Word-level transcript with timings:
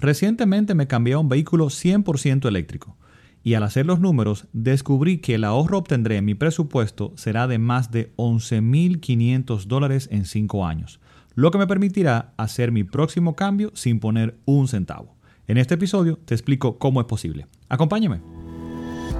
Recientemente 0.00 0.74
me 0.74 0.86
cambié 0.86 1.14
a 1.14 1.18
un 1.18 1.28
vehículo 1.28 1.66
100% 1.66 2.46
eléctrico 2.46 2.96
y 3.42 3.54
al 3.54 3.64
hacer 3.64 3.84
los 3.86 3.98
números 3.98 4.46
descubrí 4.52 5.18
que 5.18 5.34
el 5.34 5.44
ahorro 5.44 5.78
obtendré 5.78 6.16
en 6.16 6.24
mi 6.24 6.34
presupuesto 6.34 7.12
será 7.16 7.48
de 7.48 7.58
más 7.58 7.90
de 7.90 8.14
11.500 8.16 9.64
dólares 9.64 10.08
en 10.12 10.24
5 10.24 10.66
años, 10.66 11.00
lo 11.34 11.50
que 11.50 11.58
me 11.58 11.66
permitirá 11.66 12.32
hacer 12.36 12.70
mi 12.70 12.84
próximo 12.84 13.34
cambio 13.34 13.72
sin 13.74 13.98
poner 13.98 14.38
un 14.44 14.68
centavo. 14.68 15.16
En 15.48 15.56
este 15.56 15.74
episodio 15.74 16.18
te 16.24 16.34
explico 16.34 16.78
cómo 16.78 17.00
es 17.00 17.06
posible. 17.06 17.46
Acompáñame. 17.68 18.20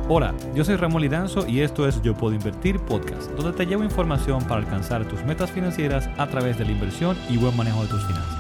Hola, 0.09 0.35
yo 0.55 0.65
soy 0.65 0.77
Ramón 0.77 1.03
Lidanzo 1.03 1.47
y 1.49 1.61
esto 1.61 1.89
es 1.89 2.01
Yo 2.03 2.15
Puedo 2.15 2.35
Invertir 2.35 2.79
Podcast, 2.81 3.31
donde 3.33 3.53
te 3.53 3.67
llevo 3.67 3.83
información 3.83 4.43
para 4.45 4.61
alcanzar 4.61 5.07
tus 5.09 5.25
metas 5.25 5.51
financieras 5.51 6.09
a 6.19 6.27
través 6.29 6.57
de 6.57 6.65
la 6.65 6.73
inversión 6.73 7.17
y 7.29 7.37
buen 7.37 7.57
manejo 7.57 7.83
de 7.83 7.89
tus 7.89 8.05
finanzas. 8.05 8.38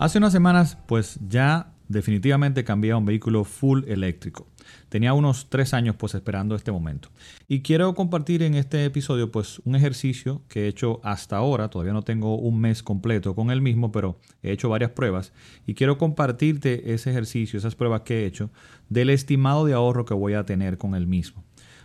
Hace 0.00 0.16
unas 0.16 0.32
semanas, 0.32 0.78
pues 0.86 1.20
ya 1.28 1.74
definitivamente 1.88 2.64
cambié 2.64 2.92
a 2.92 2.96
un 2.96 3.04
vehículo 3.04 3.44
full 3.44 3.84
eléctrico. 3.86 4.46
Tenía 4.88 5.12
unos 5.12 5.50
tres 5.50 5.74
años 5.74 5.94
pues 5.94 6.14
esperando 6.14 6.54
este 6.54 6.72
momento. 6.72 7.10
Y 7.48 7.60
quiero 7.60 7.94
compartir 7.94 8.42
en 8.42 8.54
este 8.54 8.82
episodio 8.86 9.30
pues 9.30 9.60
un 9.66 9.76
ejercicio 9.76 10.40
que 10.48 10.64
he 10.64 10.68
hecho 10.68 11.00
hasta 11.04 11.36
ahora. 11.36 11.68
Todavía 11.68 11.92
no 11.92 12.00
tengo 12.00 12.38
un 12.38 12.58
mes 12.62 12.82
completo 12.82 13.34
con 13.34 13.50
el 13.50 13.60
mismo, 13.60 13.92
pero 13.92 14.18
he 14.42 14.52
hecho 14.52 14.70
varias 14.70 14.92
pruebas. 14.92 15.34
Y 15.66 15.74
quiero 15.74 15.98
compartirte 15.98 16.94
ese 16.94 17.10
ejercicio, 17.10 17.58
esas 17.58 17.74
pruebas 17.74 18.00
que 18.00 18.22
he 18.22 18.26
hecho, 18.26 18.48
del 18.88 19.10
estimado 19.10 19.66
de 19.66 19.74
ahorro 19.74 20.06
que 20.06 20.14
voy 20.14 20.32
a 20.32 20.46
tener 20.46 20.78
con 20.78 20.94
el 20.94 21.06
mismo. 21.06 21.44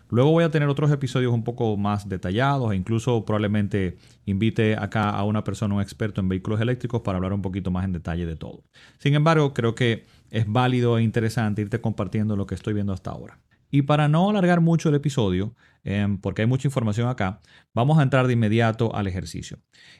Luego 0.09 0.31
voy 0.31 0.43
a 0.43 0.51
tener 0.51 0.69
otros 0.69 0.91
episodios 0.91 1.33
un 1.33 1.43
poco 1.43 1.77
más 1.77 2.07
detallados 2.07 2.71
e 2.71 2.75
incluso 2.75 3.25
probablemente 3.25 3.97
invite 4.25 4.75
acá 4.75 5.09
a 5.09 5.23
una 5.23 5.43
persona, 5.43 5.75
un 5.75 5.81
experto 5.81 6.21
en 6.21 6.29
vehículos 6.29 6.61
eléctricos 6.61 7.01
para 7.01 7.17
hablar 7.17 7.33
un 7.33 7.41
poquito 7.41 7.71
más 7.71 7.85
en 7.85 7.93
detalle 7.93 8.25
de 8.25 8.35
todo. 8.35 8.63
Sin 8.99 9.15
embargo, 9.15 9.53
creo 9.53 9.75
que 9.75 10.05
es 10.29 10.45
válido 10.47 10.97
e 10.97 11.03
interesante 11.03 11.61
irte 11.61 11.81
compartiendo 11.81 12.35
lo 12.35 12.45
que 12.45 12.55
estoy 12.55 12.73
viendo 12.73 12.93
hasta 12.93 13.11
ahora. 13.11 13.39
Y 13.71 13.81
para 13.81 14.07
no 14.07 14.29
alargar 14.29 14.61
mucho 14.61 14.89
el 14.89 14.95
episodio, 14.95 15.55
em, 15.83 16.17
porque 16.17 16.43
hay 16.43 16.47
mucha 16.47 16.67
información 16.67 17.09
acá, 17.09 17.41
vamos 17.73 17.99
a 17.99 18.03
entrar 18.03 18.27
de 18.27 18.33
inmediato 18.33 18.95
al 18.95 19.07
ejercicio. 19.07 19.59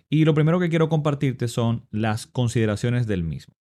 Y 0.09 0.23
lo 0.23 0.34
primero 0.34 0.59
que 0.59 0.69
quiero 0.69 0.88
compartirte 0.88 1.47
son 1.47 1.86
las 1.92 2.28
consideraciones 2.28 3.08
del 3.08 3.23
mismo. 3.23 3.56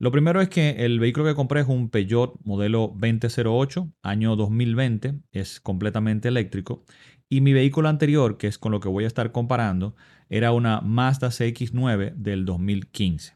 Lo 0.00 0.10
primero 0.10 0.40
es 0.40 0.48
que 0.48 0.70
el 0.78 0.98
vehículo 0.98 1.26
que 1.26 1.34
compré 1.34 1.60
es 1.60 1.68
un 1.68 1.90
Peugeot 1.90 2.40
modelo 2.42 2.96
2008, 2.96 3.92
año 4.02 4.34
2020, 4.34 5.20
es 5.30 5.60
completamente 5.60 6.28
eléctrico. 6.28 6.86
Y 7.28 7.42
mi 7.42 7.52
vehículo 7.52 7.90
anterior, 7.90 8.38
que 8.38 8.46
es 8.46 8.56
con 8.56 8.72
lo 8.72 8.80
que 8.80 8.88
voy 8.88 9.04
a 9.04 9.08
estar 9.08 9.30
comparando, 9.30 9.94
era 10.30 10.52
una 10.52 10.80
Mazda 10.80 11.28
CX9 11.28 12.14
del 12.14 12.46
2015. 12.46 13.34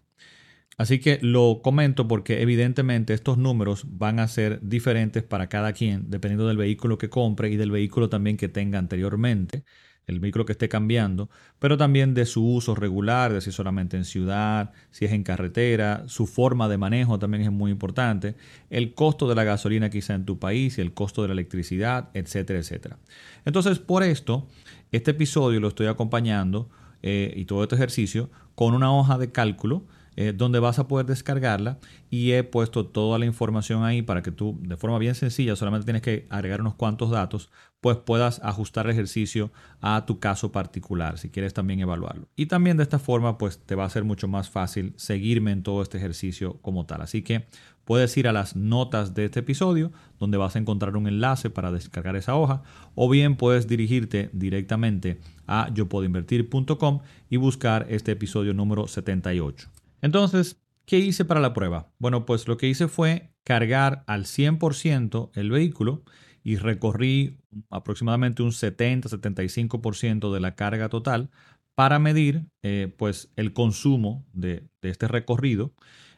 Así 0.79 1.01
que 1.01 1.19
lo 1.21 1.61
comento 1.63 2.09
porque 2.09 2.41
evidentemente 2.41 3.13
estos 3.13 3.37
números 3.37 3.85
van 3.87 4.19
a 4.19 4.27
ser 4.27 4.59
diferentes 4.63 5.23
para 5.23 5.51
cada 5.51 5.75
quien, 5.75 6.09
dependiendo 6.09 6.49
del 6.49 6.57
vehículo 6.57 6.97
que 6.97 7.11
compre 7.11 7.51
y 7.51 7.57
del 7.57 7.73
vehículo 7.73 8.09
también 8.09 8.39
que 8.39 8.49
tenga 8.49 8.79
anteriormente 8.79 9.65
el 10.07 10.21
vehículo 10.21 10.45
que 10.45 10.53
esté 10.53 10.69
cambiando, 10.69 11.31
pero 11.59 11.77
también 11.77 12.15
de 12.15 12.27
su 12.27 12.47
uso 12.47 12.75
regular, 12.75 13.33
de 13.33 13.41
si 13.41 13.53
solamente 13.53 13.97
en 13.97 14.05
ciudad, 14.05 14.73
si 14.91 15.05
es 15.05 15.13
en 15.13 15.23
carretera, 15.23 16.05
su 16.07 16.27
forma 16.27 16.69
de 16.69 16.79
manejo 16.79 17.19
también 17.19 17.43
es 17.43 17.51
muy 17.51 17.71
importante, 17.71 18.35
el 18.71 18.95
costo 18.95 19.29
de 19.29 19.35
la 19.35 19.45
gasolina 19.45 19.91
quizá 19.91 20.15
en 20.15 20.25
tu 20.25 20.39
país 20.39 20.79
el 20.79 20.93
costo 20.93 21.23
de 21.23 21.29
la 21.29 21.33
electricidad, 21.33 22.11
etcétera, 22.15 22.59
etcétera. 22.59 22.99
Entonces, 23.45 23.79
por 23.79 24.03
esto, 24.03 24.47
este 24.93 25.13
episodio 25.13 25.61
lo 25.61 25.69
estoy 25.69 25.87
acompañando 25.87 26.69
eh, 27.03 27.33
y 27.37 27.45
todo 27.45 27.63
este 27.63 27.75
ejercicio 27.75 28.31
con 28.55 28.75
una 28.75 28.93
hoja 28.93 29.19
de 29.19 29.33
cálculo 29.33 29.85
eh, 30.17 30.33
donde 30.35 30.61
vas 30.61 30.79
a 30.79 30.89
poder 30.89 31.07
descargarla 31.07 31.79
y 32.11 32.33
he 32.33 32.45
puesto 32.45 32.87
toda 32.87 33.19
la 33.19 33.27
información 33.27 33.85
ahí 33.85 34.03
para 34.03 34.23
que 34.23 34.31
tú 34.31 34.59
de 34.63 34.77
forma 34.77 34.99
bien 34.99 35.15
sencilla, 35.15 35.57
solamente 35.57 35.85
tienes 35.85 36.03
que 36.03 36.27
agregar 36.31 36.61
unos 36.61 36.75
cuantos 36.75 37.11
datos, 37.11 37.51
pues 37.81 37.99
puedas 37.99 38.41
ajustar 38.43 38.87
el 38.87 38.93
ejercicio 38.93 39.51
a 39.83 40.07
tu 40.07 40.19
caso 40.19 40.53
particular, 40.53 41.19
si 41.19 41.29
quieres 41.29 41.53
también 41.53 41.81
evaluarlo. 41.81 42.29
Y 42.35 42.47
también 42.47 42.79
de 42.79 42.83
esta 42.83 42.99
forma, 42.99 43.37
pues 43.37 43.59
te 43.59 43.75
va 43.75 43.85
a 43.85 43.91
ser 43.91 44.05
mucho 44.05 44.27
más 44.27 44.49
fácil 44.49 44.95
seguirme 44.97 45.51
en 45.51 45.63
todo 45.63 45.83
este 45.83 45.99
ejercicio 45.99 46.59
como 46.63 46.87
tal. 46.87 47.03
Así 47.03 47.21
que 47.21 47.47
puedes 47.85 48.17
ir 48.17 48.27
a 48.27 48.33
las 48.33 48.57
notas 48.57 49.13
de 49.13 49.27
este 49.27 49.41
episodio, 49.41 49.93
donde 50.19 50.39
vas 50.39 50.57
a 50.57 50.61
encontrar 50.61 50.97
un 50.97 51.09
enlace 51.09 51.51
para 51.51 51.73
descargar 51.73 52.17
esa 52.17 52.37
hoja, 52.37 52.63
o 52.95 53.11
bien 53.11 53.37
puedes 53.37 53.69
dirigirte 53.69 54.31
directamente 54.33 55.19
a 55.47 55.69
yopodoinvertir.com 55.75 57.01
y 57.29 57.37
buscar 57.37 57.87
este 57.91 58.13
episodio 58.13 58.55
número 58.55 58.87
78. 58.87 59.74
Entonces, 60.05 60.61
¿qué 60.85 60.99
hice 60.99 61.25
para 61.25 61.41
la 61.41 61.55
prueba? 61.55 61.91
Bueno, 61.99 62.27
pues 62.27 62.47
lo 62.47 62.59
que 62.59 62.69
hice 62.69 62.89
fue 62.89 63.31
cargar 63.43 64.05
al 64.07 64.27
100% 64.27 65.31
el 65.33 65.51
vehículo 65.51 66.05
y 66.43 66.57
recorrí 66.57 67.39
aproximadamente 67.71 68.43
un 68.43 68.51
70-75% 68.51 70.31
de 70.31 70.41
la 70.41 70.57
carga 70.57 70.91
total 70.91 71.31
para 71.75 71.99
medir 71.99 72.45
eh, 72.63 72.95
pues 72.99 73.33
el 73.37 73.55
consumo 73.55 74.27
de, 74.35 74.69
este 74.83 75.09
recorrido, 75.09 75.73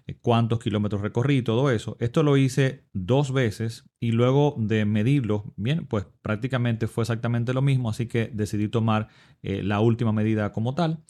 eh, 0.08 0.16
cuántos 0.20 0.58
kilómetros 0.58 1.00
recorrí, 1.00 1.42
todo 1.42 1.70
eso. 1.70 1.97
Esto 2.00 2.24
lo 2.24 2.36
hice 2.36 2.82
dos 2.92 3.32
veces 3.32 3.84
y 4.00 4.10
luego 4.10 4.56
de 4.58 4.84
medirlo, 4.84 5.54
bien, 5.54 5.86
pues 5.86 6.06
prácticamente 6.22 6.88
fue 6.88 7.03
exactamente 7.03 7.54
lo 7.54 7.62
mismo, 7.62 7.88
así 7.91 8.06
que 8.06 8.32
decidí 8.34 8.66
tomar 8.66 9.06
eh, 9.44 9.62
la 9.62 9.78
última 9.78 10.10
medida 10.10 10.50
como 10.50 10.74
tal. 10.74 11.04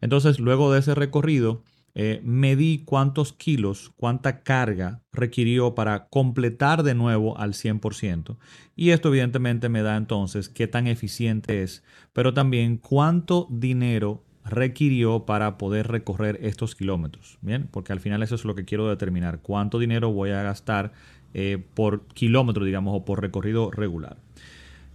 Entonces, 0.00 0.40
luego 0.40 0.72
de 0.72 0.80
ese 0.80 0.94
recorrido, 0.94 1.62
eh, 1.98 2.20
medí 2.22 2.82
cuántos 2.84 3.32
kilos, 3.32 3.90
cuánta 3.96 4.42
carga 4.42 5.00
requirió 5.14 5.74
para 5.74 6.08
completar 6.08 6.82
de 6.82 6.94
nuevo 6.94 7.38
al 7.38 7.54
100%. 7.54 8.36
Y 8.74 8.90
esto 8.90 9.08
evidentemente 9.08 9.70
me 9.70 9.80
da 9.80 9.96
entonces 9.96 10.50
qué 10.50 10.66
tan 10.68 10.88
eficiente 10.88 11.62
es, 11.62 11.82
pero 12.12 12.34
también 12.34 12.76
cuánto 12.76 13.48
dinero 13.50 14.22
requirió 14.44 15.24
para 15.24 15.56
poder 15.56 15.88
recorrer 15.88 16.38
estos 16.42 16.76
kilómetros. 16.76 17.38
Bien, 17.40 17.66
porque 17.70 17.94
al 17.94 18.00
final 18.00 18.22
eso 18.22 18.34
es 18.34 18.44
lo 18.44 18.54
que 18.54 18.66
quiero 18.66 18.90
determinar, 18.90 19.40
cuánto 19.40 19.78
dinero 19.78 20.12
voy 20.12 20.32
a 20.32 20.42
gastar 20.42 20.92
eh, 21.32 21.64
por 21.72 22.08
kilómetro, 22.08 22.66
digamos, 22.66 22.94
o 22.94 23.06
por 23.06 23.22
recorrido 23.22 23.70
regular. 23.70 24.18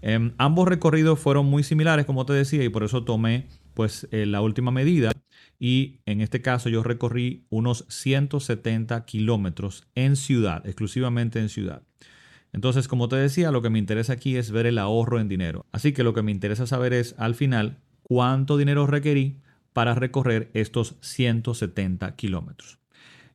Em, 0.04 0.34
ambos 0.38 0.68
recorridos 0.68 1.18
fueron 1.18 1.48
muy 1.48 1.64
similares, 1.64 2.06
como 2.06 2.28
te 2.28 2.34
decía, 2.34 2.64
y 2.64 2.70
por 2.70 2.84
eso 2.84 3.04
tomé 3.04 3.48
pues 3.74 4.08
eh, 4.12 4.28
la 4.28 4.42
última 4.42 4.70
medida 4.70 5.12
y 5.64 6.00
en 6.08 6.22
este 6.22 6.42
caso 6.42 6.70
yo 6.70 6.82
recorrí 6.82 7.46
unos 7.52 7.86
170 7.88 9.06
kilómetros 9.06 9.88
en 9.94 10.16
ciudad, 10.16 10.66
exclusivamente 10.66 11.40
en 11.40 11.50
ciudad. 11.50 11.84
Entonces, 12.52 12.88
como 12.88 13.08
te 13.08 13.18
decía, 13.18 13.52
lo 13.52 13.62
que 13.62 13.70
me 13.70 13.78
interesa 13.78 14.14
aquí 14.14 14.38
es 14.38 14.50
ver 14.50 14.66
el 14.66 14.80
ahorro 14.80 15.20
en 15.20 15.30
dinero. 15.30 15.68
Así 15.72 15.94
que 15.94 16.02
lo 16.04 16.16
que 16.16 16.24
me 16.24 16.32
interesa 16.32 16.66
saber 16.66 16.94
es 16.94 17.14
al 17.20 17.36
final 17.36 17.78
cuánto 18.02 18.58
dinero 18.58 18.88
requerí 18.88 19.38
para 19.72 19.94
recorrer 19.94 20.50
estos 20.56 20.96
170 21.02 22.16
kilómetros. 22.16 22.80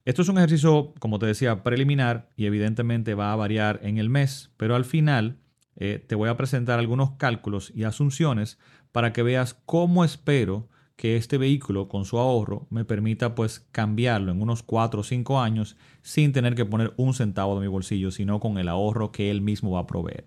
Esto 0.05 0.23
es 0.23 0.29
un 0.29 0.39
ejercicio, 0.39 0.95
como 0.99 1.21
te 1.21 1.27
decía, 1.27 1.63
preliminar 1.63 2.29
y 2.37 2.47
evidentemente 2.47 3.15
va 3.15 3.33
a 3.33 3.37
variar 3.37 3.79
en 3.85 3.99
el 3.99 4.11
mes, 4.11 4.51
pero 4.57 4.75
al 4.75 4.85
final 4.85 5.39
eh, 5.77 6.05
te 6.05 6.17
voy 6.17 6.29
a 6.29 6.37
presentar 6.37 6.81
algunos 6.81 7.13
cálculos 7.13 7.71
y 7.73 7.85
asunciones 7.85 8.59
para 8.91 9.13
que 9.13 9.23
veas 9.23 9.55
cómo 9.65 10.05
espero 10.05 10.69
que 10.97 11.17
este 11.17 11.39
vehículo 11.39 11.89
con 11.89 12.05
su 12.05 12.19
ahorro 12.19 12.67
me 12.71 12.85
permita 12.85 13.35
pues 13.35 13.61
cambiarlo 13.71 14.33
en 14.33 14.41
unos 14.41 14.63
4 14.63 15.01
o 15.01 15.05
5 15.05 15.41
años 15.41 15.77
sin 16.03 16.33
tener 16.33 16.55
que 16.55 16.65
poner 16.65 16.95
un 16.97 17.15
centavo 17.15 17.55
de 17.55 17.61
mi 17.61 17.67
bolsillo, 17.69 18.11
sino 18.11 18.41
con 18.41 18.59
el 18.59 18.69
ahorro 18.69 19.13
que 19.13 19.31
él 19.31 19.43
mismo 19.43 19.73
va 19.73 19.81
a 19.81 19.87
proveer. 19.87 20.25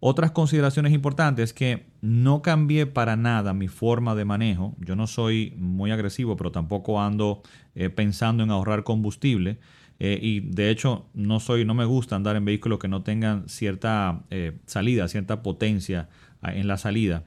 Otras 0.00 0.30
consideraciones 0.30 0.92
importantes 0.92 1.50
es 1.50 1.52
que 1.52 1.86
no 2.00 2.40
cambié 2.40 2.86
para 2.86 3.16
nada 3.16 3.52
mi 3.52 3.66
forma 3.66 4.14
de 4.14 4.24
manejo. 4.24 4.76
Yo 4.78 4.94
no 4.94 5.08
soy 5.08 5.54
muy 5.56 5.90
agresivo, 5.90 6.36
pero 6.36 6.52
tampoco 6.52 7.00
ando 7.00 7.42
eh, 7.74 7.90
pensando 7.90 8.44
en 8.44 8.50
ahorrar 8.50 8.84
combustible. 8.84 9.58
Eh, 9.98 10.16
y 10.22 10.40
de 10.40 10.70
hecho 10.70 11.06
no 11.14 11.40
soy, 11.40 11.64
no 11.64 11.74
me 11.74 11.84
gusta 11.84 12.14
andar 12.14 12.36
en 12.36 12.44
vehículos 12.44 12.78
que 12.78 12.86
no 12.86 13.02
tengan 13.02 13.48
cierta 13.48 14.22
eh, 14.30 14.58
salida, 14.66 15.08
cierta 15.08 15.42
potencia 15.42 16.08
ah, 16.42 16.54
en 16.54 16.68
la 16.68 16.76
salida. 16.76 17.24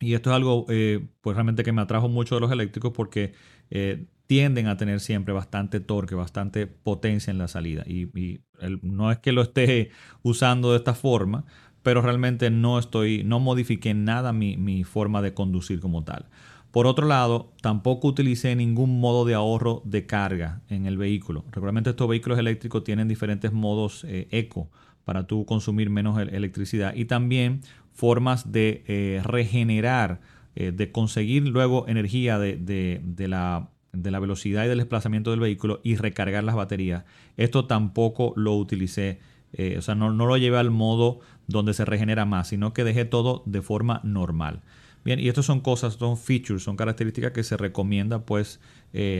Y 0.00 0.14
esto 0.14 0.30
es 0.30 0.36
algo 0.36 0.66
eh, 0.68 1.06
pues 1.20 1.36
realmente 1.36 1.64
que 1.64 1.72
me 1.72 1.82
atrajo 1.82 2.08
mucho 2.08 2.36
de 2.36 2.40
los 2.40 2.52
eléctricos 2.52 2.92
porque 2.92 3.32
eh, 3.70 4.06
tienden 4.26 4.66
a 4.68 4.76
tener 4.76 5.00
siempre 5.00 5.34
bastante 5.34 5.80
torque, 5.80 6.14
bastante 6.14 6.66
potencia 6.66 7.30
en 7.30 7.38
la 7.38 7.48
salida. 7.48 7.84
Y, 7.86 8.40
no 8.82 9.12
es 9.12 9.18
que 9.18 9.32
lo 9.32 9.42
esté 9.42 9.90
usando 10.22 10.72
de 10.72 10.78
esta 10.78 10.94
forma, 10.94 11.44
pero 11.82 12.02
realmente 12.02 12.50
no 12.50 12.78
estoy, 12.78 13.22
no 13.24 13.38
modifiqué 13.38 13.94
nada 13.94 14.32
mi, 14.32 14.56
mi 14.56 14.82
forma 14.84 15.22
de 15.22 15.32
conducir 15.32 15.80
como 15.80 16.04
tal. 16.04 16.26
Por 16.70 16.86
otro 16.86 17.06
lado, 17.06 17.52
tampoco 17.62 18.08
utilicé 18.08 18.54
ningún 18.54 19.00
modo 19.00 19.24
de 19.24 19.34
ahorro 19.34 19.80
de 19.84 20.06
carga 20.06 20.60
en 20.68 20.86
el 20.86 20.98
vehículo. 20.98 21.44
Regularmente 21.50 21.90
estos 21.90 22.08
vehículos 22.08 22.38
eléctricos 22.38 22.84
tienen 22.84 23.08
diferentes 23.08 23.52
modos 23.52 24.04
eh, 24.04 24.28
eco 24.30 24.70
para 25.04 25.26
tú 25.26 25.46
consumir 25.46 25.88
menos 25.88 26.20
electricidad 26.20 26.94
y 26.94 27.06
también 27.06 27.62
formas 27.98 28.52
de 28.52 28.84
eh, 28.86 29.20
regenerar, 29.24 30.20
eh, 30.54 30.70
de 30.70 30.92
conseguir 30.92 31.48
luego 31.48 31.88
energía 31.88 32.38
de, 32.38 33.02
la, 33.26 33.70
de 33.92 34.10
la 34.12 34.20
velocidad 34.20 34.64
y 34.64 34.68
del 34.68 34.78
desplazamiento 34.78 35.32
del 35.32 35.40
vehículo 35.40 35.80
y 35.82 35.96
recargar 35.96 36.44
las 36.44 36.54
baterías. 36.54 37.04
Esto 37.36 37.64
tampoco 37.64 38.34
lo 38.36 38.54
utilicé, 38.54 39.18
eh, 39.52 39.74
o 39.78 39.82
sea, 39.82 39.96
no, 39.96 40.12
no, 40.12 40.26
lo 40.26 40.36
llevé 40.36 40.58
al 40.58 40.70
modo 40.70 41.18
donde 41.48 41.74
se 41.74 41.84
regenera 41.84 42.24
más, 42.24 42.46
sino 42.46 42.72
que 42.72 42.84
dejé 42.84 43.04
todo 43.04 43.42
de 43.46 43.62
forma 43.62 44.00
normal. 44.04 44.60
Bien, 45.04 45.18
y 45.18 45.26
estas 45.26 45.46
son 45.46 45.58
cosas, 45.58 45.94
son 45.94 46.16
features, 46.16 46.62
son 46.62 46.76
características 46.76 47.32
que 47.32 47.42
se 47.42 47.56
recomienda 47.56 48.24
pues 48.24 48.60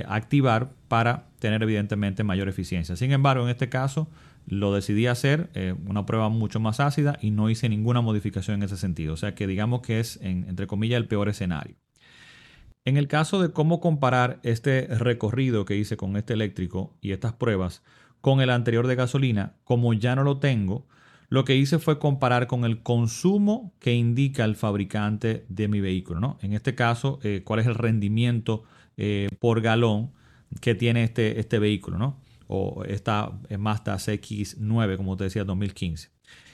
activar 0.07 0.71
para 0.87 1.27
tener 1.41 1.65
evidentemente 1.65 2.23
mayor 2.23 2.49
eficiencia. 2.49 2.95
Sin 2.95 3.11
embargo, 3.11 3.43
en 3.43 3.51
este 3.51 3.69
caso 3.69 4.09
lo 4.49 4.75
decidí 4.75 5.07
hacer 5.07 5.51
eh, 5.55 5.75
una 5.87 6.07
prueba 6.07 6.29
mucho 6.29 6.59
más 6.59 6.81
ácida 6.81 7.19
y 7.21 7.31
no 7.31 7.51
hice 7.51 7.69
ninguna 7.69 8.01
modificación 8.01 8.57
en 8.57 8.63
ese 8.65 8.77
sentido. 8.77 9.15
O 9.15 9.17
sea 9.17 9.35
que 9.35 9.47
digamos 9.47 9.83
que 9.83 10.01
es, 10.01 10.19
entre 10.23 10.67
comillas, 10.67 10.99
el 10.99 11.07
peor 11.07 11.29
escenario. 11.29 11.77
En 12.85 12.97
el 12.97 13.09
caso 13.09 13.43
de 13.43 13.53
cómo 13.53 13.81
comparar 13.81 14.41
este 14.43 14.87
recorrido 14.87 15.65
que 15.65 15.77
hice 15.77 15.97
con 15.97 16.17
este 16.17 16.33
eléctrico 16.33 16.97
y 17.03 17.13
estas 17.13 17.35
pruebas 17.35 17.83
con 18.21 18.41
el 18.41 18.51
anterior 18.51 18.87
de 18.87 18.95
gasolina, 18.95 19.57
como 19.65 19.93
ya 19.93 20.17
no 20.17 20.25
lo 20.25 20.39
tengo, 20.39 20.87
lo 21.29 21.45
que 21.45 21.57
hice 21.57 21.79
fue 21.79 21.99
comparar 21.99 22.47
con 22.47 22.65
el 22.65 22.83
consumo 22.83 23.75
que 23.79 23.95
indica 23.95 24.45
el 24.45 24.57
fabricante 24.57 25.45
de 25.49 25.69
mi 25.69 25.81
vehículo. 25.81 26.21
¿no? 26.21 26.39
En 26.41 26.55
este 26.55 26.75
caso, 26.75 27.19
eh, 27.23 27.43
cuál 27.45 27.61
es 27.61 27.67
el 27.67 27.75
rendimiento 27.75 28.65
eh, 28.97 29.29
por 29.39 29.61
galón 29.61 30.13
que 30.63 30.75
tiene 30.75 31.05
este, 31.05 31.39
este 31.39 31.59
vehículo, 31.59 31.99
¿no? 31.99 32.17
O 32.49 32.83
esta 32.85 33.31
Mazda 33.57 33.97
CX9, 33.97 34.97
como 34.97 35.17
te 35.17 35.25
decía, 35.25 35.45
2015. 35.45 36.11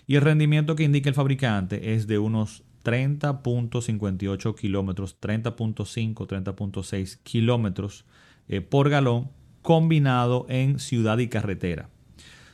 Y 0.06 0.16
el 0.16 0.22
rendimiento 0.22 0.76
que 0.76 0.84
indica 0.84 1.08
el 1.08 1.14
fabricante 1.14 1.94
es 1.94 2.06
de 2.06 2.18
unos 2.18 2.62
30.58 2.84 4.54
kilómetros, 4.54 5.18
30.5, 5.20 6.14
30.6 6.14 7.18
kilómetros 7.22 8.04
eh, 8.48 8.60
por 8.60 8.90
galón 8.90 9.30
combinado 9.62 10.44
en 10.50 10.78
ciudad 10.78 11.18
y 11.18 11.28
carretera. 11.28 11.88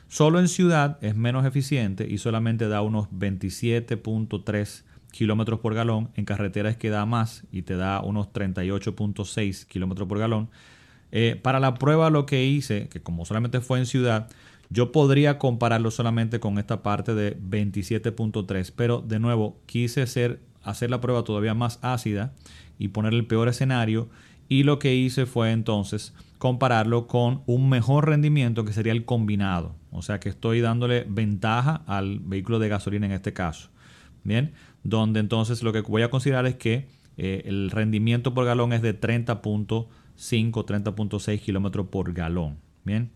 Solo 0.07 0.39
en 0.39 0.47
ciudad 0.47 0.97
es 1.01 1.15
menos 1.15 1.45
eficiente 1.45 2.07
y 2.09 2.17
solamente 2.17 2.67
da 2.67 2.81
unos 2.81 3.09
27.3 3.09 4.83
kilómetros 5.11 5.59
por 5.59 5.73
galón. 5.73 6.09
En 6.15 6.25
carretera 6.25 6.69
es 6.69 6.77
que 6.77 6.89
da 6.89 7.05
más 7.05 7.45
y 7.51 7.63
te 7.63 7.75
da 7.75 8.01
unos 8.01 8.27
38.6 8.31 9.65
kilómetros 9.65 10.07
por 10.07 10.19
galón. 10.19 10.49
Eh, 11.11 11.39
para 11.41 11.59
la 11.59 11.73
prueba 11.75 12.09
lo 12.09 12.25
que 12.25 12.45
hice, 12.45 12.87
que 12.89 13.01
como 13.01 13.25
solamente 13.25 13.61
fue 13.61 13.79
en 13.79 13.85
ciudad, 13.85 14.29
yo 14.69 14.91
podría 14.91 15.37
compararlo 15.37 15.91
solamente 15.91 16.39
con 16.39 16.57
esta 16.57 16.81
parte 16.81 17.13
de 17.13 17.37
27.3, 17.37 18.71
pero 18.75 19.01
de 19.01 19.19
nuevo 19.19 19.59
quise 19.65 20.01
hacer, 20.01 20.39
hacer 20.63 20.89
la 20.89 21.01
prueba 21.01 21.23
todavía 21.23 21.53
más 21.53 21.79
ácida 21.81 22.33
y 22.79 22.87
poner 22.87 23.13
el 23.13 23.27
peor 23.27 23.49
escenario 23.49 24.09
y 24.47 24.63
lo 24.63 24.79
que 24.79 24.95
hice 24.95 25.25
fue 25.25 25.51
entonces 25.51 26.13
compararlo 26.37 27.07
con 27.07 27.41
un 27.45 27.69
mejor 27.69 28.07
rendimiento 28.07 28.65
que 28.65 28.73
sería 28.73 28.93
el 28.93 29.05
combinado. 29.05 29.75
O 29.91 30.01
sea 30.01 30.19
que 30.19 30.29
estoy 30.29 30.59
dándole 30.59 31.05
ventaja 31.07 31.83
al 31.85 32.19
vehículo 32.19 32.59
de 32.59 32.67
gasolina 32.67 33.05
en 33.05 33.11
este 33.11 33.33
caso. 33.33 33.69
Bien, 34.23 34.53
donde 34.83 35.19
entonces 35.19 35.63
lo 35.63 35.71
que 35.73 35.81
voy 35.81 36.01
a 36.01 36.09
considerar 36.09 36.45
es 36.47 36.55
que 36.55 36.87
eh, 37.17 37.43
el 37.45 37.71
rendimiento 37.71 38.33
por 38.33 38.45
galón 38.45 38.73
es 38.73 38.81
de 38.81 38.93
30.5, 40.21 40.65
30.6 40.65 41.41
kilómetros 41.41 41.87
por 41.87 42.13
galón. 42.13 42.57
Bien. 42.83 43.11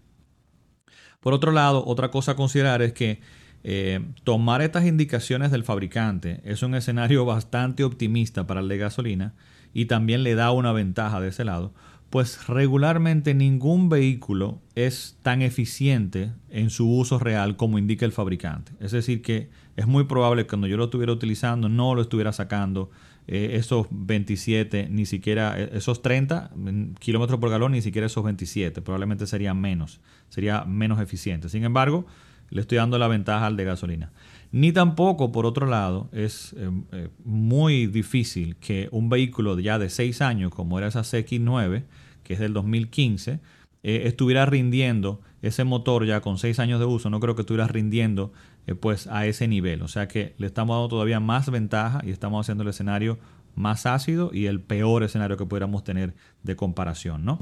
Por 1.20 1.34
otro 1.34 1.52
lado, 1.52 1.84
otra 1.86 2.12
cosa 2.12 2.34
a 2.34 2.36
considerar 2.36 2.82
es 2.82 2.94
que 2.94 3.20
eh, 3.64 4.00
tomar 4.24 4.62
estas 4.62 4.86
indicaciones 4.86 5.52
del 5.52 5.64
fabricante 5.64 6.42
es 6.44 6.62
un 6.62 6.76
escenario 6.76 7.26
bastante 7.26 7.84
optimista 7.84 8.46
para 8.46 8.62
el 8.62 8.68
de 8.68 8.78
gasolina 8.78 9.34
y 9.74 9.86
también 9.86 10.24
le 10.24 10.36
da 10.36 10.52
una 10.52 10.72
ventaja 10.72 11.20
de 11.20 11.30
ese 11.30 11.44
lado, 11.44 11.74
pues 12.10 12.48
regularmente 12.48 13.34
ningún 13.34 13.90
vehículo 13.90 14.62
es 14.76 15.18
tan 15.22 15.42
eficiente 15.42 16.32
en 16.50 16.70
su 16.70 16.90
uso 16.90 17.20
real 17.20 17.58
como 17.58 17.80
indica 17.80 18.06
el 18.06 18.12
fabricante. 18.12 18.72
Es 18.80 18.92
decir, 18.92 19.22
que 19.22 19.50
es 19.76 19.88
muy 19.88 20.06
probable 20.06 20.44
que 20.44 20.50
cuando 20.50 20.68
yo 20.68 20.78
lo 20.78 20.86
estuviera 20.86 21.12
utilizando 21.12 21.68
no 21.68 21.96
lo 21.96 22.02
estuviera 22.02 22.32
sacando 22.32 22.92
eh, 23.28 23.52
esos 23.54 23.88
27, 23.90 24.88
ni 24.90 25.06
siquiera 25.06 25.60
eh, 25.60 25.70
esos 25.74 26.02
30 26.02 26.52
mm, 26.56 26.94
kilómetros 27.00 27.40
por 27.40 27.50
galón, 27.50 27.72
ni 27.72 27.82
siquiera 27.82 28.06
esos 28.06 28.24
27. 28.24 28.82
Probablemente 28.82 29.26
sería 29.26 29.54
menos, 29.54 30.00
sería 30.30 30.64
menos 30.66 31.00
eficiente. 31.00 31.50
Sin 31.50 31.64
embargo, 31.64 32.06
le 32.50 32.62
estoy 32.62 32.78
dando 32.78 33.00
la 33.00 33.08
ventaja 33.08 33.48
al 33.48 33.58
de 33.58 33.64
gasolina. 33.64 34.12
Ni 34.52 34.72
tampoco, 34.72 35.32
por 35.32 35.46
otro 35.46 35.66
lado, 35.66 36.10
es 36.12 36.56
eh, 36.58 37.10
muy 37.24 37.88
difícil 37.88 38.56
que 38.58 38.90
un 38.92 39.10
vehículo 39.10 39.60
ya 39.60 39.80
de 39.80 39.90
6 39.90 40.22
años, 40.22 40.54
como 40.54 40.78
era 40.78 40.88
esa 40.88 41.02
CX9, 41.02 41.84
que 42.24 42.34
es 42.34 42.40
del 42.40 42.54
2015, 42.54 43.40
estuviera 43.86 44.46
rindiendo 44.46 45.22
ese 45.42 45.64
motor 45.64 46.06
ya 46.06 46.22
con 46.22 46.38
6 46.38 46.60
años 46.60 46.80
de 46.80 46.86
uso. 46.86 47.10
No 47.10 47.20
creo 47.20 47.36
que 47.36 47.42
estuviera 47.44 47.68
rindiendo 47.68 48.34
eh, 48.68 48.76
pues 48.76 49.08
a 49.08 49.26
ese 49.28 49.48
nivel. 49.48 49.82
O 49.84 49.88
sea 49.88 50.08
que 50.08 50.34
le 50.38 50.48
estamos 50.48 50.76
dando 50.76 50.90
todavía 50.90 51.20
más 51.20 51.50
ventaja 51.52 52.02
y 52.04 52.10
estamos 52.10 52.46
haciendo 52.46 52.64
el 52.64 52.70
escenario 52.70 53.20
más 53.54 53.86
ácido 53.86 54.32
y 54.34 54.48
el 54.48 54.62
peor 54.62 55.04
escenario 55.04 55.38
que 55.38 55.46
pudiéramos 55.46 55.84
tener 55.84 56.16
de 56.44 56.56
comparación, 56.56 57.26
¿no? 57.26 57.40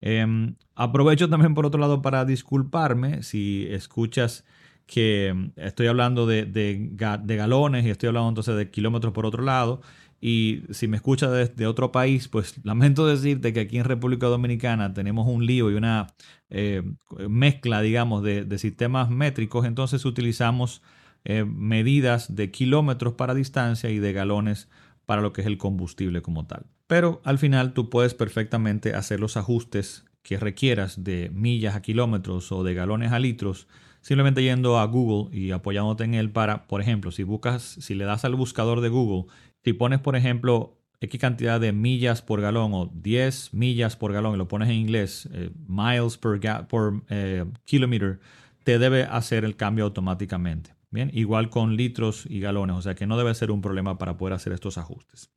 Em, 0.00 0.56
aprovecho 0.74 1.28
también 1.28 1.54
por 1.54 1.66
otro 1.66 1.80
lado 1.80 2.02
para 2.02 2.24
disculparme 2.24 3.22
si 3.22 3.66
escuchas 3.70 4.44
que 4.86 5.28
em, 5.28 5.52
estoy 5.56 5.86
hablando 5.86 6.26
de, 6.26 6.44
de, 6.44 6.90
de, 7.22 7.36
galones 7.36 7.84
y 7.84 7.90
estoy 7.90 8.08
hablando 8.08 8.28
entonces 8.28 8.56
de 8.56 8.70
kilómetros 8.70 9.12
por 9.12 9.26
otro 9.26 9.42
lado. 9.42 9.80
Y 10.26 10.62
si 10.70 10.88
me 10.88 10.96
escuchas 10.96 11.30
desde 11.32 11.66
otro 11.66 11.92
país, 11.92 12.28
pues 12.28 12.54
lamento 12.64 13.06
decirte 13.06 13.52
que 13.52 13.60
aquí 13.60 13.76
en 13.76 13.84
República 13.84 14.26
Dominicana 14.26 14.94
tenemos 14.94 15.28
un 15.28 15.44
lío 15.44 15.70
y 15.70 15.74
una 15.74 16.06
eh, 16.48 16.82
mezcla, 17.28 17.82
digamos, 17.82 18.22
de, 18.22 18.58
sistemas 18.58 19.10
métricos. 19.10 19.66
Entonces 19.66 20.06
utilizamos 20.06 20.80
eh, 21.26 21.44
medidas 21.44 22.34
de 22.34 22.50
kilómetros 22.50 23.12
para 23.12 23.34
distancia 23.34 23.90
y 23.90 23.98
de 23.98 24.14
galones 24.14 24.70
para 25.04 25.20
lo 25.20 25.34
que 25.34 25.42
es 25.42 25.46
el 25.46 25.58
combustible 25.58 26.22
como 26.22 26.46
tal. 26.46 26.64
Pero 26.86 27.20
al 27.24 27.36
final 27.36 27.74
tú 27.74 27.90
puedes 27.90 28.14
perfectamente 28.14 28.94
hacer 28.94 29.20
los 29.20 29.36
ajustes 29.36 30.06
que 30.22 30.38
requieras 30.38 31.04
de 31.04 31.30
millas 31.34 31.76
a 31.76 31.82
kilómetros 31.82 32.50
o 32.50 32.64
de 32.64 32.72
galones 32.72 33.12
a 33.12 33.18
litros 33.18 33.68
simplemente 34.04 34.42
yendo 34.42 34.78
a 34.78 34.84
Google 34.84 35.34
y 35.34 35.50
apoyándote 35.52 36.04
en 36.04 36.12
él 36.12 36.30
para, 36.30 36.66
por 36.66 36.82
ejemplo, 36.82 37.10
si 37.10 37.22
buscas, 37.22 37.62
si 37.62 37.94
le 37.94 38.04
das 38.04 38.26
al 38.26 38.34
buscador 38.34 38.82
de 38.82 38.90
Google 38.90 39.32
si 39.64 39.72
pones, 39.72 40.00
por 40.00 40.14
ejemplo, 40.14 40.78
X 41.00 41.20
cantidad 41.20 41.60
de 41.60 41.72
millas 41.72 42.22
por 42.22 42.40
galón 42.40 42.72
o 42.74 42.90
10 42.94 43.54
millas 43.54 43.96
por 43.96 44.12
galón 44.12 44.34
y 44.34 44.38
lo 44.38 44.48
pones 44.48 44.68
en 44.68 44.76
inglés, 44.76 45.28
eh, 45.32 45.50
miles 45.66 46.18
per, 46.18 46.66
por 46.68 47.02
eh, 47.08 47.44
kilometer, 47.64 48.20
te 48.62 48.78
debe 48.78 49.04
hacer 49.04 49.44
el 49.44 49.56
cambio 49.56 49.84
automáticamente. 49.84 50.74
Bien, 50.90 51.10
igual 51.12 51.50
con 51.50 51.76
litros 51.76 52.24
y 52.28 52.38
galones, 52.38 52.76
o 52.76 52.82
sea 52.82 52.94
que 52.94 53.06
no 53.06 53.16
debe 53.16 53.34
ser 53.34 53.50
un 53.50 53.60
problema 53.60 53.98
para 53.98 54.16
poder 54.16 54.34
hacer 54.34 54.52
estos 54.52 54.78
ajustes. 54.78 55.30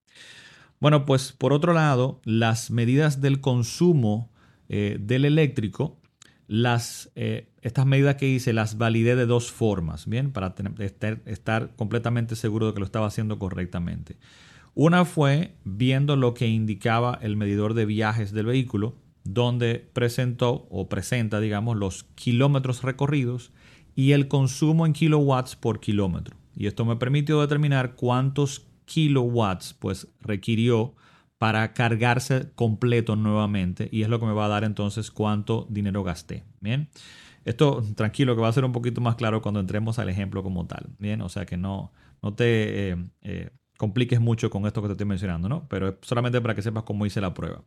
Bueno, 0.80 1.06
pues 1.06 1.32
por 1.32 1.54
otro 1.54 1.74
lado, 1.74 2.22
las 2.24 2.70
medidas 2.70 3.22
del 3.22 3.42
consumo 3.42 4.32
eh, 4.70 4.98
del 5.00 5.26
eléctrico, 5.26 6.00
las, 6.48 7.12
estas 7.16 7.86
medidas 7.86 8.16
que 8.16 8.28
hice 8.28 8.54
las 8.54 8.78
validé 8.78 9.16
de 9.16 9.26
dos 9.26 9.52
formas, 9.52 10.08
¿bien? 10.08 10.32
Para 10.32 10.56
estar, 11.26 11.76
completamente 11.76 12.36
seguro 12.36 12.68
de 12.68 12.74
que 12.74 12.80
lo 12.80 12.86
estaba 12.86 13.08
haciendo 13.08 13.38
correctamente. 13.38 14.18
Una 14.74 15.06
fue 15.06 15.56
viendo 15.66 16.16
lo 16.16 16.34
que 16.34 16.48
indicaba 16.48 17.20
el 17.22 17.36
medidor 17.36 17.74
de 17.74 17.86
viajes 17.86 18.32
del 18.32 18.46
vehículo, 18.46 18.96
donde 19.24 19.90
presentó 19.92 20.68
o 20.70 20.88
presenta, 20.88 21.40
digamos, 21.40 21.76
los 21.76 22.04
kilómetros 22.16 22.84
recorridos 22.84 23.52
y 23.96 24.14
el 24.14 24.28
consumo 24.28 24.86
en 24.86 24.94
kilowatts 24.94 25.56
por 25.56 25.80
kilómetro. 25.80 26.38
Y 26.56 26.68
esto 26.68 26.86
me 26.86 26.96
permitió 26.96 27.42
determinar 27.42 27.96
cuántos 27.96 28.68
kilowatts 28.86 29.74
pues 29.74 30.08
requirió 30.22 30.96
para 31.38 31.74
cargarse 31.74 32.52
completo 32.56 33.16
nuevamente 33.16 33.90
y 33.92 34.02
es 34.02 34.10
lo 34.10 34.20
que 34.20 34.26
me 34.26 34.34
va 34.34 34.46
a 34.46 34.50
dar 34.50 34.64
entonces 34.64 35.12
cuánto 35.12 35.68
dinero 35.70 36.04
gasté. 36.04 36.44
Bien. 36.60 36.90
Esto, 37.46 37.82
tranquilo, 37.96 38.36
que 38.36 38.42
va 38.42 38.50
a 38.50 38.54
ser 38.54 38.66
un 38.66 38.74
poquito 38.74 39.00
más 39.00 39.16
claro 39.16 39.42
cuando 39.42 39.62
entremos 39.62 40.00
al 40.00 40.10
ejemplo 40.10 40.44
como 40.44 40.68
tal. 40.68 40.88
Bien, 41.00 41.22
o 41.22 41.30
sea 41.30 41.46
que 41.46 41.56
no, 41.56 41.94
no 42.22 42.34
te 42.34 42.90
eh, 42.90 42.98
eh, 43.22 43.52
compliques 43.78 44.20
mucho 44.20 44.50
con 44.50 44.66
esto 44.66 44.82
que 44.82 44.90
te 44.90 44.94
estoy 44.94 45.08
mencionando, 45.08 45.48
¿no? 45.48 45.68
Pero 45.70 45.88
es 45.88 45.96
solamente 46.02 46.42
para 46.42 46.56
que 46.56 46.62
sepas 46.62 46.84
cómo 46.84 47.06
hice 47.06 47.22
la 47.22 47.34
prueba. 47.34 47.64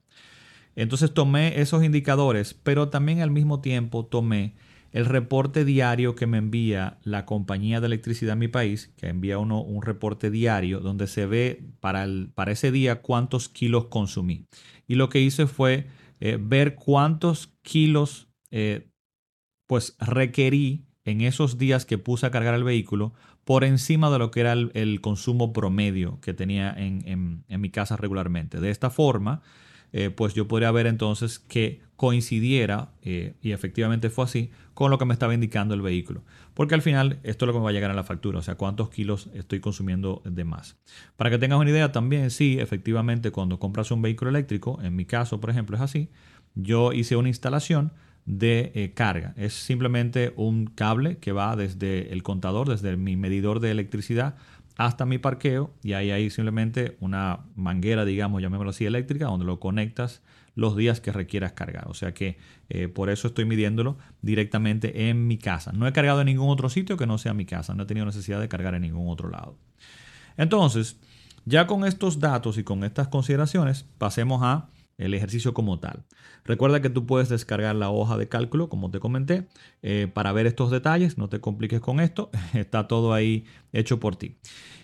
Entonces 0.77 1.15
tomé 1.15 1.61
esos 1.61 1.83
indicadores, 1.83 2.55
pero 2.55 2.91
también 2.91 3.21
al 3.21 3.31
mismo 3.31 3.61
tiempo 3.61 4.05
tomé 4.05 4.55
el 4.93 5.07
reporte 5.07 5.65
diario 5.65 6.15
que 6.15 6.27
me 6.27 6.39
envía 6.39 6.99
la 7.03 7.27
compañía 7.27 7.81
de 7.81 7.87
electricidad 7.87 8.33
en 8.35 8.41
mi 8.41 8.49
país, 8.49 8.93
que 8.97 9.09
envía 9.09 9.39
uno 9.39 9.61
un 9.63 9.83
reporte 9.83 10.31
diario 10.31 10.81
donde 10.81 11.07
se 11.07 11.27
ve 11.27 11.63
para, 11.81 12.07
para 12.35 12.53
ese 12.53 12.73
día 12.73 13.03
cuántos 13.03 13.49
kilos 13.49 13.87
consumí. 13.87 14.47
Y 14.87 14.97
lo 14.97 15.09
que 15.09 15.21
hice 15.21 15.47
fue 15.47 15.87
eh, 16.21 16.39
ver 16.41 16.75
cuántos 16.75 17.55
kilos 17.63 18.27
pues 19.69 19.97
requerí 20.01 20.89
en 21.05 21.21
esos 21.21 21.57
días 21.57 21.87
que 21.87 21.99
puse 21.99 22.27
a 22.27 22.33
cargar 22.33 22.55
el 22.55 22.65
vehículo 22.65 23.13
por 23.45 23.65
encima 23.65 24.11
de 24.11 24.19
lo 24.19 24.31
que 24.31 24.41
era 24.41 24.53
el, 24.53 25.01
consumo 25.01 25.53
promedio 25.53 26.21
que 26.21 26.35
tenía 26.35 26.73
en, 26.77 27.45
mi 27.49 27.71
casa 27.71 27.97
regularmente. 27.97 28.61
De 28.61 28.71
esta 28.71 28.91
forma, 28.91 29.43
eh, 29.93 30.11
pues 30.11 30.35
yo 30.35 30.49
podría 30.49 30.71
ver 30.71 30.87
entonces 30.87 31.39
que 31.39 31.81
coincidiera, 31.97 32.93
eh, 33.03 33.35
y 33.43 33.53
efectivamente 33.53 34.09
fue 34.09 34.25
así, 34.25 34.51
con 34.73 34.91
lo 34.91 34.97
que 34.97 35.05
me 35.05 35.13
estaba 35.13 35.35
indicando 35.35 35.75
el 35.75 35.83
vehículo. 35.83 36.23
Porque 36.55 36.75
al 36.75 36.81
final 36.81 37.19
esto 37.25 37.45
es 37.45 37.47
lo 37.47 37.53
que 37.53 37.59
me 37.59 37.65
va 37.65 37.71
a 37.71 37.73
llegar 37.75 37.91
a 37.91 37.95
la 37.95 38.05
factura, 38.05 38.39
o 38.39 38.43
sea, 38.43 38.55
cuántos 38.55 38.89
kilos 38.89 39.29
estoy 39.35 39.61
consumiendo 39.61 40.23
de 40.25 40.45
más. 40.45 40.79
Para 41.17 41.29
que 41.29 41.39
tengas 41.39 41.61
una 41.61 41.71
idea 41.71 41.93
también, 41.93 42.31
sí, 42.31 42.59
efectivamente 42.59 43.31
cuando 43.31 43.59
compras 43.59 43.91
un 43.91 44.01
vehículo 44.01 44.31
eléctrico, 44.31 44.79
en 44.83 44.97
mi 44.97 45.05
caso 45.05 45.41
por 45.41 45.51
ejemplo 45.51 45.77
es 45.77 45.83
así, 45.83 46.09
yo 46.55 46.93
hice 46.93 47.17
una 47.17 47.29
instalación 47.29 47.93
de 48.25 48.73
eh, 48.75 48.93
carga. 48.95 49.35
Es 49.37 49.55
simplemente 49.55 50.33
un 50.37 50.67
cable 50.67 51.19
que 51.19 51.33
va 51.33 51.57
desde 51.57 52.13
el 52.13 52.23
contador, 52.23 52.69
desde 52.69 52.97
mi 52.97 53.17
medidor 53.17 53.61
de 53.61 53.71
electricidad 53.71 54.37
hasta 54.77 55.07
mi 55.07 55.19
parqueo 55.19 55.73
y 55.83 55.93
ahí 55.93 56.11
hay 56.11 56.31
simplemente 56.31 56.97
una 57.01 57.41
manguera, 57.55 58.05
digamos, 58.05 58.43
llamémoslo 58.43 58.71
así, 58.71 58.87
eléctrica, 58.87 59.27
donde 59.27 59.45
lo 59.45 59.61
conectas 59.61 60.23
los 60.55 60.77
días 60.77 61.01
que 61.01 61.13
requieras 61.13 61.53
cargar. 61.53 61.89
O 61.89 61.95
sea 61.95 62.13
que 62.13 62.39
eh, 62.69 62.89
por 62.89 63.11
eso 63.11 63.29
estoy 63.29 63.45
midiéndolo 63.45 63.99
directamente 64.23 65.09
en 65.09 65.27
mi 65.27 65.39
casa. 65.39 65.73
No 65.73 65.87
he 65.87 65.93
cargado 65.93 66.21
en 66.21 66.27
ningún 66.27 66.51
otro 66.51 66.69
sitio 66.69 66.97
que 66.97 67.07
no 67.07 67.19
sea 67.19 67.35
mi 67.35 67.47
casa. 67.47 67.75
No 67.75 67.85
he 67.85 67.87
tenido 67.87 68.07
necesidad 68.07 68.41
de 68.41 68.49
cargar 68.49 68.75
en 68.75 68.83
ningún 68.83 69.09
otro 69.09 69.31
lado. 69.31 69.57
Entonces, 70.37 70.97
ya 71.45 71.67
con 71.67 71.85
estos 71.85 72.21
datos 72.21 72.59
y 72.59 72.65
con 72.65 72.85
estas 72.85 73.09
consideraciones, 73.09 73.87
pasemos 73.99 74.43
a 74.43 74.69
el 75.01 75.15
ejercicio 75.15 75.55
como 75.55 75.81
tal. 75.81 76.05
Recuerda 76.45 76.83
que 76.83 76.91
tú 76.91 77.07
puedes 77.07 77.29
descargar 77.31 77.75
la 77.75 77.91
hoja 77.91 78.19
de 78.19 78.29
cálculo, 78.29 78.69
como 78.69 78.91
te 78.91 79.01
comenté, 79.01 79.49
eh, 79.83 80.09
para 80.13 80.31
ver 80.33 80.47
estos 80.47 80.71
detalles. 80.71 81.17
No 81.17 81.29
te 81.29 81.41
compliques 81.41 81.81
con 81.81 82.01
esto. 82.01 82.31
Está 82.55 82.87
todo 82.87 83.15
ahí 83.15 83.45
hecho 83.73 83.99
por 83.99 84.17
ti. 84.17 84.37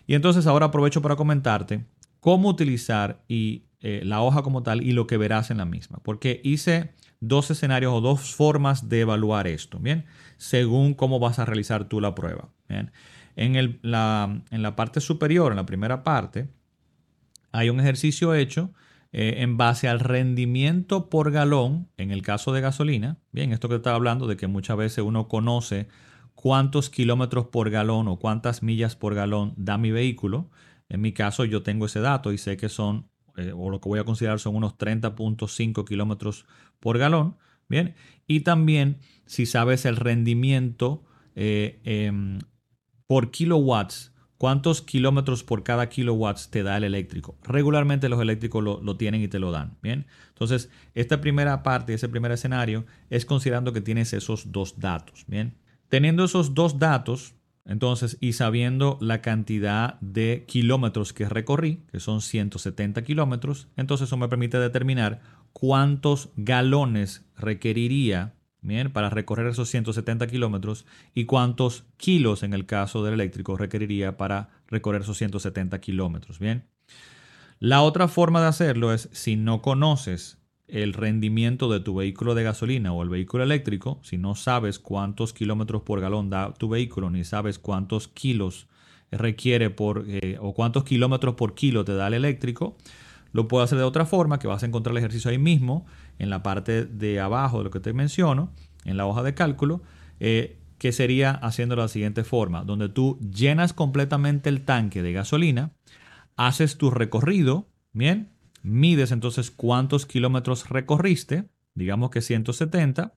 Y 0.06 0.14
entonces 0.14 0.46
ahora 0.46 0.66
aprovecho 0.66 1.02
para 1.02 1.16
comentarte 1.16 1.84
cómo 2.20 2.48
utilizar 2.48 3.22
y, 3.28 3.64
eh, 3.80 4.00
la 4.04 4.22
hoja 4.22 4.42
como 4.42 4.62
tal 4.62 4.82
y 4.82 4.92
lo 4.92 5.06
que 5.06 5.18
verás 5.18 5.50
en 5.50 5.58
la 5.58 5.66
misma. 5.66 5.98
Porque 6.02 6.40
hice 6.42 6.94
dos 7.20 7.50
escenarios 7.50 7.92
o 7.92 8.00
dos 8.00 8.34
formas 8.34 8.88
de 8.88 9.00
evaluar 9.00 9.46
esto, 9.46 9.78
¿bien? 9.78 10.06
Según 10.38 10.94
cómo 10.94 11.18
vas 11.18 11.38
a 11.38 11.44
realizar 11.44 11.88
tú 11.88 12.00
la 12.00 12.14
prueba, 12.14 12.48
en 12.68 13.78
la 13.82 14.76
parte 14.76 15.00
superior, 15.00 15.52
en 15.52 15.56
la 15.56 15.66
primera 15.66 16.04
parte, 16.04 16.48
hay 17.52 17.70
un 17.70 17.80
ejercicio 17.80 18.34
hecho 18.34 18.70
eh, 19.18 19.42
en 19.42 19.56
base 19.56 19.88
al 19.88 20.00
rendimiento 20.00 21.08
por 21.08 21.30
galón, 21.30 21.88
en 21.96 22.10
el 22.10 22.20
caso 22.20 22.52
de 22.52 22.60
gasolina, 22.60 23.16
bien, 23.32 23.50
esto 23.50 23.66
que 23.66 23.76
estaba 23.76 23.96
hablando 23.96 24.26
de 24.26 24.36
que 24.36 24.46
muchas 24.46 24.76
veces 24.76 25.02
uno 25.02 25.26
conoce 25.26 25.88
cuántos 26.34 26.90
kilómetros 26.90 27.46
por 27.46 27.70
galón 27.70 28.08
o 28.08 28.18
cuántas 28.18 28.62
millas 28.62 28.94
por 28.94 29.14
galón 29.14 29.54
da 29.56 29.78
mi 29.78 29.90
vehículo. 29.90 30.50
En 30.90 31.00
mi 31.00 31.12
caso 31.12 31.46
yo 31.46 31.62
tengo 31.62 31.86
ese 31.86 32.00
dato 32.00 32.30
y 32.30 32.36
sé 32.36 32.58
que 32.58 32.68
son, 32.68 33.08
eh, 33.38 33.54
o 33.56 33.70
lo 33.70 33.80
que 33.80 33.88
voy 33.88 34.00
a 34.00 34.04
considerar 34.04 34.38
son 34.38 34.54
unos 34.54 34.76
30.5 34.76 35.86
kilómetros 35.86 36.44
por 36.78 36.98
galón. 36.98 37.38
Bien, 37.70 37.94
y 38.26 38.40
también 38.40 38.98
si 39.24 39.46
sabes 39.46 39.86
el 39.86 39.96
rendimiento 39.96 41.04
eh, 41.34 41.80
em, 41.84 42.40
por 43.06 43.30
kilowatts 43.30 44.12
¿Cuántos 44.38 44.82
kilómetros 44.82 45.42
por 45.42 45.62
cada 45.62 45.88
kilowatts 45.88 46.50
te 46.50 46.62
da 46.62 46.76
el 46.76 46.84
eléctrico? 46.84 47.36
Regularmente 47.42 48.10
los 48.10 48.20
eléctricos 48.20 48.62
lo, 48.62 48.96
tienen 48.96 49.22
y 49.22 49.28
te 49.28 49.38
lo 49.38 49.50
dan. 49.50 49.78
Bien. 49.82 50.06
Entonces, 50.28 50.70
esta 50.94 51.22
primera 51.22 51.62
parte, 51.62 51.94
ese 51.94 52.08
primer 52.08 52.32
escenario, 52.32 52.84
es 53.08 53.24
considerando 53.24 53.72
que 53.72 53.80
tienes 53.80 54.12
esos 54.12 54.52
dos 54.52 54.78
datos. 54.78 55.24
Bien. 55.26 55.54
Teniendo 55.88 56.24
esos 56.24 56.54
dos 56.54 56.78
datos, 56.78 57.34
entonces, 57.64 58.18
y 58.20 58.34
sabiendo 58.34 58.98
la 59.00 59.22
cantidad 59.22 59.98
de 60.00 60.44
kilómetros 60.46 61.12
que 61.14 61.28
recorrí, 61.28 61.82
que 61.90 61.98
son 61.98 62.20
170 62.20 63.02
kilómetros, 63.02 63.68
entonces 63.76 64.08
eso 64.08 64.16
me 64.18 64.28
permite 64.28 64.58
determinar 64.58 65.20
cuántos 65.52 66.28
galones 66.36 67.24
requeriría 67.36 68.35
Para 68.92 69.10
recorrer 69.10 69.46
esos 69.46 69.68
170 69.68 70.26
kilómetros 70.26 70.86
y 71.14 71.24
cuántos 71.24 71.84
kilos 71.96 72.42
en 72.42 72.52
el 72.52 72.66
caso 72.66 73.04
del 73.04 73.14
eléctrico 73.14 73.56
requeriría 73.56 74.16
para 74.16 74.48
recorrer 74.68 75.02
esos 75.02 75.18
170 75.18 75.80
kilómetros. 75.80 76.38
Bien, 76.38 76.64
la 77.60 77.82
otra 77.82 78.08
forma 78.08 78.40
de 78.40 78.48
hacerlo 78.48 78.92
es 78.92 79.08
si 79.12 79.36
no 79.36 79.62
conoces 79.62 80.38
el 80.68 80.94
rendimiento 80.94 81.70
de 81.70 81.80
tu 81.80 81.94
vehículo 81.94 82.34
de 82.34 82.42
gasolina 82.42 82.92
o 82.92 83.02
el 83.02 83.08
vehículo 83.08 83.44
eléctrico, 83.44 84.00
si 84.02 84.18
no 84.18 84.34
sabes 84.34 84.78
cuántos 84.78 85.32
kilómetros 85.32 85.82
por 85.82 86.00
galón 86.00 86.28
da 86.28 86.52
tu 86.54 86.68
vehículo, 86.68 87.08
ni 87.08 87.24
sabes 87.24 87.58
cuántos 87.58 88.08
kilos 88.08 88.66
requiere 89.10 89.70
por 89.70 90.04
eh, 90.08 90.38
o 90.40 90.54
cuántos 90.54 90.84
kilómetros 90.84 91.36
por 91.36 91.54
kilo 91.54 91.84
te 91.84 91.94
da 91.94 92.08
el 92.08 92.14
eléctrico, 92.14 92.76
lo 93.36 93.48
puedo 93.48 93.62
hacer 93.62 93.76
de 93.76 93.84
otra 93.84 94.06
forma, 94.06 94.38
que 94.38 94.48
vas 94.48 94.62
a 94.62 94.66
encontrar 94.66 94.92
el 94.92 94.98
ejercicio 94.98 95.30
ahí 95.30 95.38
mismo, 95.38 95.84
en 96.18 96.30
la 96.30 96.42
parte 96.42 96.86
de 96.86 97.20
abajo 97.20 97.58
de 97.58 97.64
lo 97.64 97.70
que 97.70 97.80
te 97.80 97.92
menciono, 97.92 98.50
en 98.84 98.96
la 98.96 99.04
hoja 99.04 99.22
de 99.22 99.34
cálculo, 99.34 99.82
eh, 100.20 100.58
que 100.78 100.90
sería 100.90 101.32
haciendo 101.32 101.76
la 101.76 101.88
siguiente 101.88 102.24
forma, 102.24 102.64
donde 102.64 102.88
tú 102.88 103.18
llenas 103.20 103.74
completamente 103.74 104.48
el 104.48 104.64
tanque 104.64 105.02
de 105.02 105.12
gasolina, 105.12 105.72
haces 106.36 106.78
tu 106.78 106.90
recorrido, 106.90 107.68
bien, 107.92 108.32
mides 108.62 109.12
entonces 109.12 109.50
cuántos 109.50 110.06
kilómetros 110.06 110.70
recorriste, 110.70 111.50
digamos 111.74 112.10
que 112.10 112.22
170, 112.22 113.12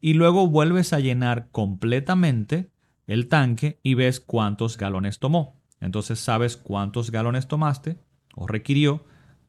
y 0.00 0.14
luego 0.14 0.46
vuelves 0.46 0.92
a 0.92 1.00
llenar 1.00 1.48
completamente 1.50 2.70
el 3.08 3.26
tanque 3.26 3.80
y 3.82 3.94
ves 3.94 4.20
cuántos 4.20 4.76
galones 4.76 5.18
tomó. 5.18 5.60
Entonces 5.80 6.20
sabes 6.20 6.56
cuántos 6.56 7.10
galones 7.10 7.48
tomaste 7.48 7.98
o 8.36 8.46
requirió 8.46 9.04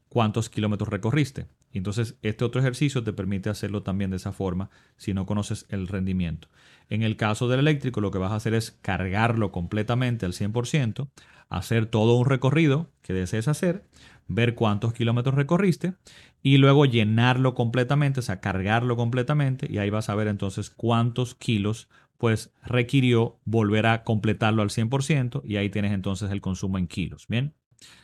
cuántos 0.08 0.48
kilómetros 0.48 0.88
recorriste. 0.88 1.46
Entonces, 1.72 2.16
este 2.22 2.44
otro 2.44 2.60
ejercicio 2.60 3.04
te 3.04 3.12
permite 3.12 3.50
hacerlo 3.50 3.82
también 3.82 4.10
de 4.10 4.16
esa 4.16 4.32
forma 4.32 4.70
si 4.96 5.14
no 5.14 5.26
conoces 5.26 5.66
el 5.68 5.86
rendimiento. 5.86 6.48
En 6.88 7.02
el 7.02 7.16
caso 7.16 7.48
del 7.48 7.60
eléctrico, 7.60 8.00
lo 8.00 8.10
que 8.10 8.18
vas 8.18 8.32
a 8.32 8.36
hacer 8.36 8.54
es 8.54 8.70
cargarlo 8.82 9.52
completamente 9.52 10.24
al 10.24 10.32
100%, 10.32 11.08
hacer 11.50 11.86
todo 11.86 12.16
un 12.16 12.26
recorrido 12.26 12.90
que 13.02 13.12
desees 13.12 13.48
hacer, 13.48 13.84
ver 14.26 14.54
cuántos 14.54 14.92
kilómetros 14.92 15.34
recorriste 15.34 15.94
y 16.42 16.58
luego 16.58 16.86
llenarlo 16.86 17.54
completamente, 17.54 18.20
o 18.20 18.22
sea, 18.22 18.40
cargarlo 18.40 18.96
completamente 18.96 19.66
y 19.70 19.78
ahí 19.78 19.90
vas 19.90 20.08
a 20.08 20.14
ver 20.14 20.28
entonces 20.28 20.70
cuántos 20.70 21.34
kilos 21.34 21.88
pues 22.18 22.52
requirió 22.64 23.38
volver 23.44 23.86
a 23.86 24.02
completarlo 24.02 24.62
al 24.62 24.70
100% 24.70 25.42
y 25.44 25.56
ahí 25.56 25.70
tienes 25.70 25.92
entonces 25.92 26.30
el 26.30 26.40
consumo 26.40 26.78
en 26.78 26.88
kilos. 26.88 27.26
Bien, 27.28 27.54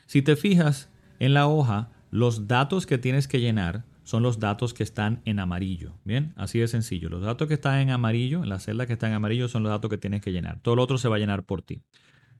si 0.06 0.22
te 0.22 0.36
fijas 0.36 0.90
en 1.18 1.34
la 1.34 1.46
hoja, 1.46 1.90
los 2.14 2.46
datos 2.46 2.86
que 2.86 2.96
tienes 2.96 3.26
que 3.26 3.40
llenar 3.40 3.86
son 4.04 4.22
los 4.22 4.38
datos 4.38 4.72
que 4.72 4.84
están 4.84 5.20
en 5.24 5.40
amarillo. 5.40 5.98
Bien, 6.04 6.32
así 6.36 6.60
de 6.60 6.68
sencillo. 6.68 7.08
Los 7.08 7.22
datos 7.24 7.48
que 7.48 7.54
están 7.54 7.80
en 7.80 7.90
amarillo, 7.90 8.44
en 8.44 8.50
la 8.50 8.60
celda 8.60 8.86
que 8.86 8.92
está 8.92 9.08
en 9.08 9.14
amarillo, 9.14 9.48
son 9.48 9.64
los 9.64 9.70
datos 9.70 9.90
que 9.90 9.98
tienes 9.98 10.20
que 10.20 10.30
llenar. 10.30 10.60
Todo 10.62 10.76
lo 10.76 10.84
otro 10.84 10.96
se 10.96 11.08
va 11.08 11.16
a 11.16 11.18
llenar 11.18 11.44
por 11.44 11.62
ti. 11.62 11.82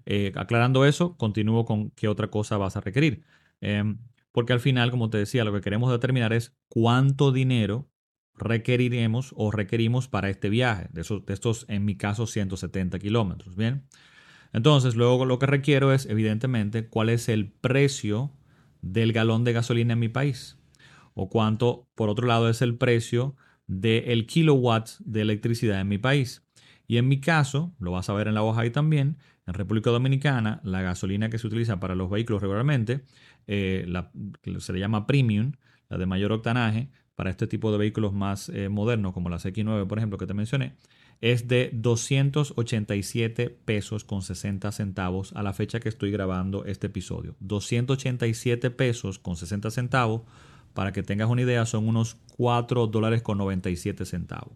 Eh, 0.07 0.31
aclarando 0.37 0.85
eso, 0.85 1.17
continúo 1.17 1.65
con 1.65 1.91
qué 1.91 2.07
otra 2.07 2.29
cosa 2.29 2.57
vas 2.57 2.77
a 2.77 2.83
requerir. 2.83 3.25
Em, 3.61 3.99
porque 4.31 4.53
al 4.53 4.61
final, 4.61 4.93
como 4.93 5.11
te 5.11 5.19
decía, 5.19 5.43
lo 5.43 5.53
que 5.53 5.61
queremos 5.61 5.91
determinar 5.91 6.33
es 6.33 6.55
cuánto 6.69 7.33
dinero 7.33 7.91
requeriremos 8.37 9.33
o 9.35 9.51
requerimos 9.51 10.07
para 10.07 10.31
este 10.31 10.51
viaje, 10.51 10.87
de, 10.93 11.03
de 11.03 11.35
estos, 11.35 11.67
en 11.69 11.85
mi 11.85 11.97
caso, 11.97 12.29
170 12.29 13.01
kilómetros. 13.01 13.57
Bien. 13.57 13.89
Entonces, 14.53 14.95
luego 14.95 15.25
lo 15.25 15.41
que 15.41 15.47
requiero 15.47 15.93
es, 15.93 16.07
evidentemente, 16.07 16.87
cuál 16.87 17.09
es 17.09 17.29
el 17.29 17.51
precio 17.51 18.31
del 18.85 19.13
galón 19.13 19.45
de 19.45 19.53
gasolina 19.53 19.95
en 19.95 19.99
mi 19.99 20.09
país 20.09 20.59
o 21.15 21.29
cuánto, 21.29 21.89
por 21.95 22.09
otro 22.09 22.27
lado, 22.27 22.49
es 22.49 22.61
el 22.61 22.77
precio 22.77 23.37
del 23.67 24.27
kilowatt 24.27 24.91
de 24.99 25.23
electricidad 25.23 25.81
en 25.81 25.89
mi 25.89 25.99
país. 25.99 26.45
Y 26.87 26.99
en 26.99 27.09
mi 27.09 27.21
caso, 27.21 27.75
lo 27.79 27.93
vas 27.93 28.11
a 28.11 28.13
ver 28.13 28.29
en 28.29 28.35
la 28.35 28.43
hoja 28.43 28.63
ahí 28.63 28.71
también, 28.71 29.17
en 29.47 29.55
República 29.55 29.91
Dominicana, 29.91 30.61
la 30.65 30.83
gasolina 30.83 31.31
que 31.31 31.39
se 31.39 31.47
utiliza 31.47 31.81
para 31.81 31.95
los 31.95 32.11
vehículos 32.11 32.43
regularmente, 32.43 33.05
eh, 33.47 33.87
se 34.59 34.73
le 34.73 34.81
llama 34.81 35.07
premium, 35.07 35.53
la 35.89 35.99
de 35.99 36.07
mayor 36.07 36.33
octanaje, 36.33 36.91
para 37.15 37.31
este 37.31 37.47
tipo 37.47 37.71
de 37.71 37.79
vehículos 37.79 38.13
más 38.13 38.49
eh, 38.49 38.69
modernos, 38.69 39.13
como 39.13 39.29
la 39.31 39.37
X9, 39.37 39.87
por 39.87 39.99
ejemplo, 39.99 40.19
que 40.19 40.27
te 40.27 40.35
mencioné, 40.35 40.77
es 41.25 41.49
de 41.49 41.71
287 41.73 43.49
pesos 43.49 44.05
con 44.05 44.21
60 44.21 44.71
centavos 44.73 45.33
a 45.33 45.43
la 45.43 45.55
fecha 45.55 45.81
que 45.81 45.89
estoy 45.89 46.11
grabando 46.11 46.67
este 46.67 46.89
episodio. 46.89 47.35
287 47.41 48.71
pesos 48.71 49.19
con 49.19 49.35
60 49.35 49.71
centavos, 49.71 50.21
para 50.75 50.93
que 50.93 51.03
tengas 51.03 51.31
una 51.31 51.41
idea, 51.41 51.65
son 51.65 51.89
unos 51.89 52.19
4 52.37 52.89
dólares 52.89 53.23
con 53.23 53.39
97 53.39 54.05
centavos. 54.05 54.53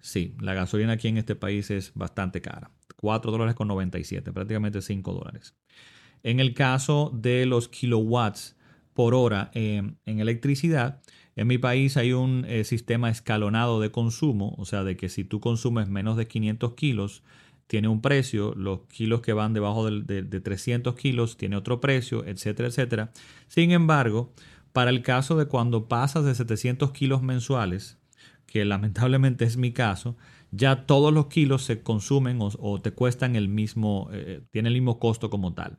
Sí, 0.00 0.36
la 0.38 0.52
gasolina 0.52 0.92
aquí 0.92 1.08
en 1.08 1.16
este 1.16 1.34
país 1.34 1.70
es 1.70 1.92
bastante 1.94 2.42
cara. 2.42 2.70
4 2.96 3.32
dólares 3.32 3.54
con 3.54 3.68
97, 3.68 4.34
prácticamente 4.34 4.82
5 4.82 5.14
dólares. 5.14 5.54
En 6.22 6.40
el 6.40 6.52
caso 6.52 7.10
de 7.14 7.46
los 7.46 7.70
kilowatts 7.70 8.54
por 8.92 9.14
hora 9.14 9.50
en 9.54 9.96
electricidad, 10.04 11.00
en 11.36 11.46
mi 11.46 11.58
país 11.58 11.96
hay 11.96 12.12
un 12.12 12.44
eh, 12.46 12.64
sistema 12.64 13.10
escalonado 13.10 13.80
de 13.80 13.90
consumo, 13.90 14.54
o 14.58 14.64
sea, 14.64 14.84
de 14.84 14.96
que 14.96 15.08
si 15.08 15.24
tú 15.24 15.40
consumes 15.40 15.88
menos 15.88 16.16
de 16.16 16.26
500 16.26 16.74
kilos, 16.74 17.22
tiene 17.66 17.88
un 17.88 18.02
precio, 18.02 18.54
los 18.54 18.80
kilos 18.88 19.22
que 19.22 19.32
van 19.32 19.54
debajo 19.54 19.90
de, 19.90 20.22
300 20.24 20.94
kilos 20.94 21.38
tiene 21.38 21.56
otro 21.56 21.80
precio, 21.80 22.24
etcétera, 22.26 22.68
etcétera. 22.68 23.12
Sin 23.48 23.70
embargo, 23.70 24.34
para 24.74 24.90
el 24.90 25.02
caso 25.02 25.36
de 25.36 25.46
cuando 25.46 25.88
pasas 25.88 26.24
de 26.24 26.34
700 26.34 26.92
kilos 26.92 27.22
mensuales, 27.22 27.98
que 28.44 28.66
lamentablemente 28.66 29.46
es 29.46 29.56
mi 29.56 29.72
caso, 29.72 30.18
ya 30.50 30.84
todos 30.84 31.14
los 31.14 31.28
kilos 31.28 31.62
se 31.62 31.82
consumen 31.82 32.38
o, 32.40 32.80
te 32.82 32.90
cuestan 32.92 33.36
el 33.36 33.48
mismo, 33.48 34.10
eh, 34.12 34.42
tienen 34.50 34.72
el 34.72 34.80
mismo 34.80 34.98
costo 34.98 35.30
como 35.30 35.54
tal. 35.54 35.78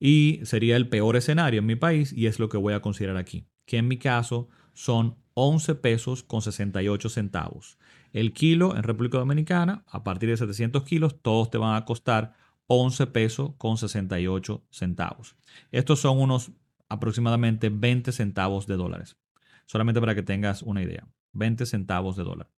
Y 0.00 0.40
sería 0.44 0.76
el 0.76 0.88
peor 0.88 1.16
escenario 1.16 1.60
en 1.60 1.66
mi 1.66 1.76
país 1.76 2.14
y 2.14 2.26
es 2.26 2.38
lo 2.38 2.48
que 2.48 2.56
voy 2.56 2.72
a 2.72 2.80
considerar 2.80 3.18
aquí, 3.18 3.46
que 3.66 3.76
en 3.76 3.88
mi 3.88 3.98
caso 3.98 4.48
son 4.76 5.16
11 5.34 5.74
pesos 5.76 6.22
con 6.22 6.42
68 6.42 7.08
centavos. 7.08 7.78
El 8.12 8.32
kilo 8.32 8.76
en 8.76 8.82
República 8.82 9.18
Dominicana, 9.18 9.84
a 9.88 10.04
partir 10.04 10.28
de 10.28 10.36
700 10.36 10.84
kilos, 10.84 11.16
todos 11.20 11.50
te 11.50 11.58
van 11.58 11.74
a 11.74 11.84
costar 11.84 12.34
11 12.66 13.06
pesos 13.08 13.50
con 13.58 13.78
68 13.78 14.62
centavos. 14.70 15.34
Estos 15.72 16.00
son 16.00 16.20
unos 16.20 16.52
aproximadamente 16.88 17.70
20 17.70 18.12
centavos 18.12 18.66
de 18.66 18.76
dólares. 18.76 19.16
Solamente 19.64 20.00
para 20.00 20.14
que 20.14 20.22
tengas 20.22 20.62
una 20.62 20.82
idea. 20.82 21.08
20 21.32 21.66
centavos 21.66 22.16
de 22.16 22.24
dólar. 22.24 22.50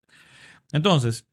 Entonces, 0.73 1.29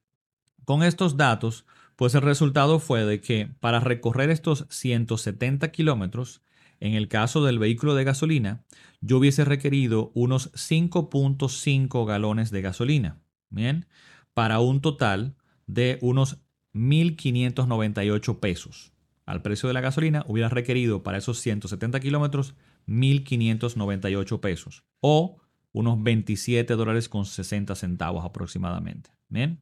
con 0.66 0.84
estos 0.84 1.18
datos, 1.18 1.66
pues 1.96 2.14
el 2.14 2.22
resultado 2.22 2.80
fue 2.80 3.06
de 3.06 3.22
que 3.22 3.50
para 3.60 3.80
recorrer 3.80 4.30
estos 4.30 4.66
170 4.70 5.72
kilómetros, 5.72 6.42
en 6.84 6.96
el 6.96 7.08
caso 7.08 7.46
del 7.46 7.60
vehículo 7.60 7.96
de 7.96 8.04
gasolina, 8.04 8.66
yo 9.00 9.18
hubiese 9.18 9.46
requerido 9.46 10.12
unos 10.16 10.52
5.5 10.52 12.06
galones 12.06 12.52
de 12.52 12.62
gasolina. 12.62 13.22
Bien, 13.50 13.86
para 14.34 14.60
un 14.60 14.82
total 14.82 15.38
de 15.66 15.98
unos 16.02 16.44
1.598 16.74 18.40
pesos. 18.42 18.92
Al 19.26 19.42
precio 19.42 19.68
de 19.68 19.74
la 19.74 19.80
gasolina 19.80 20.26
hubiera 20.28 20.50
requerido 20.50 21.04
para 21.04 21.20
esos 21.20 21.40
170 21.40 22.02
kilómetros 22.02 22.54
1.598 22.90 24.42
pesos 24.42 24.84
o 25.00 25.38
unos 25.72 26.04
27 26.04 26.76
dólares 26.76 27.08
con 27.08 27.24
60 27.24 27.76
centavos 27.76 28.26
aproximadamente. 28.26 29.12
Bien. 29.30 29.62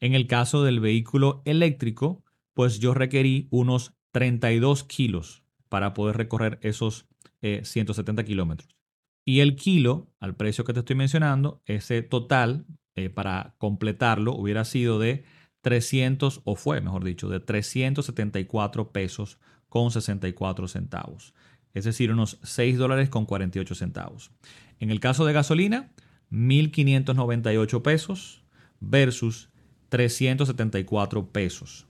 En 0.00 0.14
el 0.14 0.26
caso 0.26 0.64
del 0.64 0.80
vehículo 0.80 1.42
eléctrico, 1.44 2.24
pues 2.54 2.80
yo 2.80 2.92
requerí 2.92 3.46
unos 3.52 3.94
32 4.10 4.82
kilos 4.82 5.45
para 5.68 5.94
poder 5.94 6.16
recorrer 6.16 6.58
esos 6.62 7.06
170 7.40 8.22
eh, 8.22 8.24
kilómetros. 8.24 8.76
Y 9.24 9.40
el 9.40 9.56
kilo, 9.56 10.08
al 10.20 10.36
precio 10.36 10.64
que 10.64 10.72
te 10.72 10.80
estoy 10.80 10.96
mencionando, 10.96 11.60
ese 11.66 12.02
total 12.02 12.64
eh, 12.94 13.10
para 13.10 13.54
completarlo 13.58 14.34
hubiera 14.34 14.64
sido 14.64 14.98
de 14.98 15.24
300, 15.62 16.42
o 16.44 16.54
fue, 16.54 16.80
mejor 16.80 17.04
dicho, 17.04 17.28
de 17.28 17.40
374 17.40 18.92
pesos 18.92 19.38
con 19.68 19.90
64 19.90 20.68
centavos. 20.68 21.34
Es 21.74 21.84
decir, 21.84 22.12
unos 22.12 22.38
6 22.42 22.78
dólares 22.78 23.08
con 23.08 23.26
48 23.26 23.74
centavos. 23.74 24.30
En 24.78 24.90
el 24.90 25.00
caso 25.00 25.26
de 25.26 25.32
gasolina, 25.32 25.92
1.598 26.30 27.82
pesos 27.82 28.44
versus 28.80 29.50
374 29.88 31.32
pesos. 31.32 31.86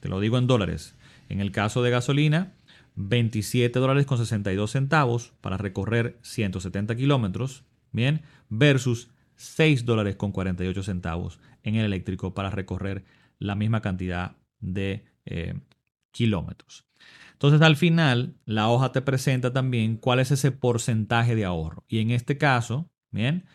Te 0.00 0.08
lo 0.08 0.20
digo 0.20 0.38
en 0.38 0.46
dólares. 0.46 0.94
En 1.28 1.40
el 1.40 1.52
caso 1.52 1.82
de 1.82 1.90
gasolina, 1.90 2.54
27 3.08 3.78
dólares 3.78 4.06
con 4.06 4.18
62 4.18 4.70
centavos 4.70 5.32
para 5.40 5.56
recorrer 5.56 6.18
170 6.22 6.96
kilómetros, 6.96 7.64
bien, 7.92 8.22
versus 8.48 9.10
6 9.36 9.84
dólares 9.84 10.16
con 10.16 10.32
48 10.32 10.82
centavos 10.82 11.38
en 11.62 11.76
el 11.76 11.86
eléctrico 11.86 12.34
para 12.34 12.50
recorrer 12.50 13.04
la 13.38 13.54
misma 13.54 13.80
cantidad 13.80 14.36
de 14.58 15.04
eh, 15.24 15.54
kilómetros. 16.10 16.84
Entonces 17.32 17.62
al 17.62 17.76
final 17.76 18.34
la 18.44 18.68
hoja 18.68 18.92
te 18.92 19.00
presenta 19.00 19.50
también 19.52 19.96
cuál 19.96 20.20
es 20.20 20.30
ese 20.30 20.52
porcentaje 20.52 21.34
de 21.34 21.46
ahorro. 21.46 21.84
Y 21.88 22.00
en 22.00 22.10
este 22.10 22.36
caso, 22.36 22.90
bien, 23.10 23.46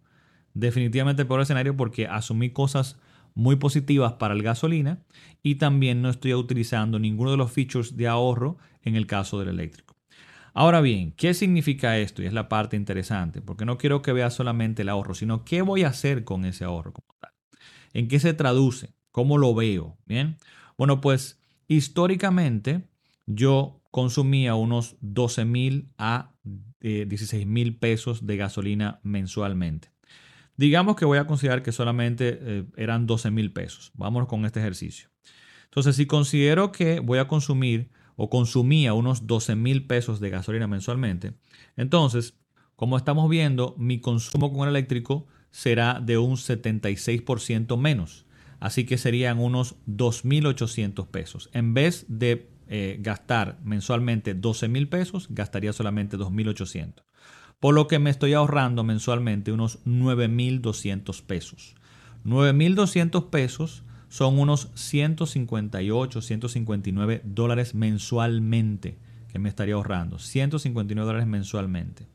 Definitivamente 0.55 1.23
el 1.23 1.29
peor 1.29 1.43
escenario 1.43 1.77
porque 1.77 2.07
asumí 2.07 2.51
cosas 2.51 2.99
muy 3.35 3.57
positivas 3.57 4.15
para 4.15 4.35
el 4.35 4.43
gasolina 4.43 5.03
y 5.43 5.57
también 5.57 6.01
no 6.03 6.09
estoy 6.09 6.35
utilizando 6.35 6.99
ninguno 6.99 7.31
de 7.31 7.37
los 7.37 7.53
features 7.53 7.97
de 7.97 8.09
ahorro 8.09 8.57
en 8.83 8.97
el 8.97 9.07
caso 9.07 9.39
del 9.39 9.49
eléctrico. 9.49 9.95
Ahora 10.55 10.81
bien, 10.81 11.13
¿qué 11.13 11.35
significa 11.35 11.99
esto? 11.99 12.23
Y 12.23 12.27
es 12.27 12.33
la 12.33 12.49
parte 12.49 12.77
interesante, 12.77 13.43
porque 13.43 13.67
no 13.67 13.77
quiero 13.77 14.01
que 14.01 14.15
veas 14.15 14.33
solamente 14.33 14.81
el 14.81 14.89
ahorro, 14.89 15.15
sino 15.15 15.45
qué 15.45 15.61
voy 15.61 15.85
a 15.85 15.89
hacer 15.89 16.25
con 16.25 16.47
ese 16.47 16.65
ahorro 16.65 16.95
como 16.95 17.15
tal. 17.21 17.33
¿En 17.93 18.09
qué 18.09 18.19
se 18.19 18.33
traduce? 18.33 18.95
¿Cómo 19.13 19.37
lo 19.37 19.55
veo? 19.55 19.99
Bien. 20.07 20.39
Bueno, 20.79 21.03
pues 21.03 21.39
históricamente 21.69 22.89
yo 23.27 23.83
consumía 23.91 24.55
unos 24.55 24.97
12 25.01 25.45
mil 25.45 25.91
a 26.83 26.87
16 27.07 27.43
eh, 27.43 27.47
mil 27.47 27.77
pesos 27.77 28.27
de 28.27 28.37
gasolina 28.37 29.01
mensualmente. 29.03 29.91
Digamos 30.57 30.97
que 30.97 31.05
voy 31.05 31.19
a 31.19 31.27
considerar 31.27 31.63
que 31.63 31.73
solamente 31.73 32.39
eh, 32.41 32.65
eran 32.77 33.07
12 33.07 33.31
mil 33.31 33.53
pesos. 33.53 33.93
Vámonos 33.95 34.29
con 34.29 34.45
este 34.47 34.61
ejercicio. 34.61 35.11
Entonces, 35.65 35.97
si 35.97 36.07
considero 36.07 36.73
que 36.73 37.01
voy 37.01 37.19
a 37.19 37.29
consumir 37.29 37.91
o 38.17 38.31
consumía 38.31 38.95
unos 38.95 39.27
12 39.27 39.57
mil 39.57 39.87
pesos 39.87 40.21
de 40.21 40.31
gasolina 40.31 40.67
mensualmente, 40.67 41.35
entonces, 41.77 42.39
como 42.75 42.97
estamos 42.97 43.29
viendo, 43.29 43.75
mi 43.79 44.01
consumo 44.01 44.53
con 44.53 44.63
el 44.63 44.75
eléctrico 44.75 45.27
será 45.51 46.01
de 46.01 46.17
un 46.17 46.37
76% 46.37 47.79
menos. 47.79 48.27
Así 48.59 48.87
que 48.87 48.97
serían 48.97 49.39
unos 49.39 49.77
2.800 49.87 51.09
pesos. 51.09 51.51
En 51.53 51.75
vez 51.75 52.07
de 52.09 52.49
eh, 52.69 52.99
gastar 53.01 53.59
mensualmente 53.63 54.35
12 54.35 54.69
mil 54.69 54.89
pesos, 54.89 55.29
gastaría 55.31 55.73
solamente 55.73 56.17
2.800 56.17 57.03
por 57.61 57.75
lo 57.75 57.87
que 57.89 57.99
me 57.99 58.11
estoy 58.11 58.35
ahorrando 58.35 58.85
mensualmente 58.85 59.51
unos 59.53 59.83
9.200 59.85 61.23
pesos. 61.23 61.75
9.200 62.25 63.31
pesos 63.31 63.83
son 64.09 64.39
unos 64.39 64.69
158, 64.75 66.21
159 66.21 67.23
dólares 67.25 67.75
mensualmente 67.75 68.99
que 69.29 69.39
me 69.39 69.49
estaría 69.49 69.75
ahorrando. 69.75 70.19
159 70.19 71.07
dólares 71.07 71.27
mensualmente. 71.27 72.07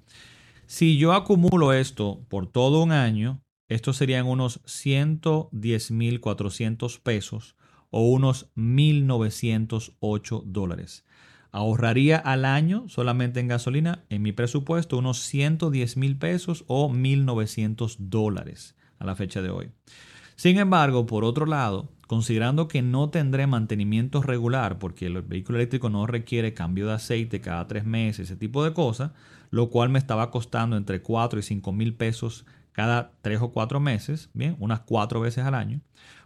Si 0.67 0.97
yo 0.97 1.13
acumulo 1.13 1.73
esto 1.73 2.23
por 2.29 2.45
todo 2.47 2.83
un 2.83 2.91
año, 2.91 3.41
estos 3.67 3.97
serían 3.97 4.27
unos 4.27 4.61
110.400 4.63 6.99
pesos 7.01 7.55
o 7.91 8.10
unos 8.10 8.51
1.908 8.56 10.43
dólares 10.45 11.06
ahorraría 11.51 12.17
al 12.17 12.45
año 12.45 12.88
solamente 12.88 13.39
en 13.39 13.47
gasolina, 13.47 14.04
en 14.10 14.21
mi 14.21 14.32
presupuesto, 14.32 14.97
unos 14.97 15.19
110 15.19 15.97
mil 15.97 16.17
pesos 16.17 16.63
o 16.67 16.89
1.900 16.89 17.97
dólares 17.99 18.75
a 18.99 19.06
la 19.06 19.15
fecha 19.15 19.41
de 19.41 19.49
hoy. 19.49 19.71
Sin 20.36 20.58
embargo, 20.58 21.06
por 21.06 21.23
otro 21.23 21.45
lado, 21.45 21.89
considerando 22.08 22.67
que 22.67 22.82
no 22.82 23.10
tendré 23.10 23.47
mantenimiento 23.47 24.21
regular, 24.21 24.80
porque 24.80 25.06
el 25.06 25.21
vehículo 25.21 25.60
eléctrico 25.60 25.89
no 25.89 26.08
requiere 26.08 26.54
cambio 26.54 26.88
de 26.88 26.93
aceite 26.93 27.41
cada 27.41 27.67
tres 27.67 27.86
meses, 27.86 28.30
ese 28.30 28.38
tipo 28.38 28.63
de 28.63 28.73
cosas, 28.73 29.12
lo 29.49 29.69
cual 29.69 29.89
me 29.89 29.99
estaba 29.99 30.32
costando 30.32 30.77
entre 30.77 31.01
4 31.01 31.39
y 31.39 31.43
5 31.43 31.71
mil 31.73 31.93
pesos 31.93 32.45
cada 32.71 33.12
tres 33.21 33.41
o 33.41 33.51
cuatro 33.51 33.80
meses, 33.82 34.30
bien, 34.34 34.56
unas 34.60 34.80
cuatro 34.80 35.19
veces 35.19 35.43
al 35.43 35.56
año, 35.56 35.82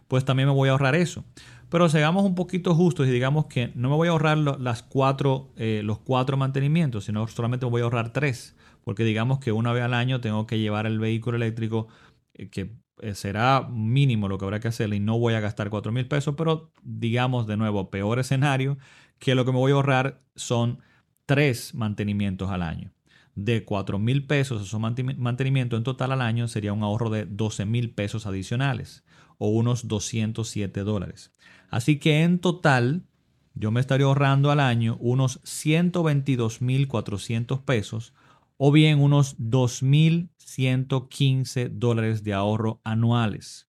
pues 0.08 0.24
también 0.24 0.48
me 0.48 0.54
voy 0.54 0.68
a 0.68 0.72
ahorrar 0.72 0.94
eso. 0.94 1.24
Pero 1.68 1.88
seamos 1.88 2.24
un 2.24 2.34
poquito 2.34 2.74
justos 2.74 3.08
y 3.08 3.10
digamos 3.10 3.46
que 3.46 3.72
no 3.74 3.90
me 3.90 3.96
voy 3.96 4.08
a 4.08 4.12
ahorrar 4.12 4.38
las 4.38 4.82
cuatro, 4.82 5.52
eh, 5.56 5.80
los 5.84 5.98
cuatro 5.98 6.36
mantenimientos, 6.36 7.04
sino 7.04 7.26
solamente 7.26 7.66
me 7.66 7.70
voy 7.70 7.80
a 7.80 7.84
ahorrar 7.84 8.12
tres. 8.12 8.56
Porque 8.84 9.02
digamos 9.02 9.40
que 9.40 9.50
una 9.50 9.72
vez 9.72 9.82
al 9.82 9.94
año 9.94 10.20
tengo 10.20 10.46
que 10.46 10.60
llevar 10.60 10.86
el 10.86 11.00
vehículo 11.00 11.36
eléctrico, 11.36 11.88
eh, 12.34 12.48
que 12.50 12.76
eh, 13.02 13.14
será 13.14 13.66
mínimo 13.68 14.28
lo 14.28 14.38
que 14.38 14.44
habrá 14.44 14.60
que 14.60 14.68
hacer 14.68 14.92
y 14.94 15.00
no 15.00 15.18
voy 15.18 15.34
a 15.34 15.40
gastar 15.40 15.70
cuatro 15.70 15.90
mil 15.90 16.06
pesos, 16.06 16.34
pero 16.36 16.72
digamos 16.82 17.48
de 17.48 17.56
nuevo, 17.56 17.90
peor 17.90 18.20
escenario, 18.20 18.78
que 19.18 19.34
lo 19.34 19.44
que 19.44 19.52
me 19.52 19.58
voy 19.58 19.72
a 19.72 19.74
ahorrar 19.74 20.22
son 20.36 20.78
tres 21.26 21.74
mantenimientos 21.74 22.50
al 22.50 22.62
año. 22.62 22.92
De 23.34 23.64
cuatro 23.64 23.98
mil 23.98 24.26
pesos, 24.26 24.62
esos 24.62 24.80
mantenimientos 24.80 25.76
en 25.76 25.84
total 25.84 26.12
al 26.12 26.22
año 26.22 26.46
sería 26.48 26.72
un 26.72 26.84
ahorro 26.84 27.10
de 27.10 27.26
12 27.26 27.66
mil 27.66 27.90
pesos 27.90 28.24
adicionales 28.26 29.04
o 29.38 29.48
unos 29.48 29.88
207 29.88 30.80
dólares. 30.80 31.32
Así 31.70 31.98
que 31.98 32.22
en 32.22 32.38
total 32.38 33.06
yo 33.54 33.70
me 33.70 33.80
estaría 33.80 34.04
ahorrando 34.06 34.50
al 34.50 34.60
año 34.60 34.98
unos 35.00 35.42
122.400 35.42 37.64
pesos 37.64 38.12
o 38.58 38.72
bien 38.72 39.00
unos 39.00 39.38
2.115 39.38 41.70
dólares 41.70 42.22
de 42.22 42.34
ahorro 42.34 42.82
anuales. 42.84 43.68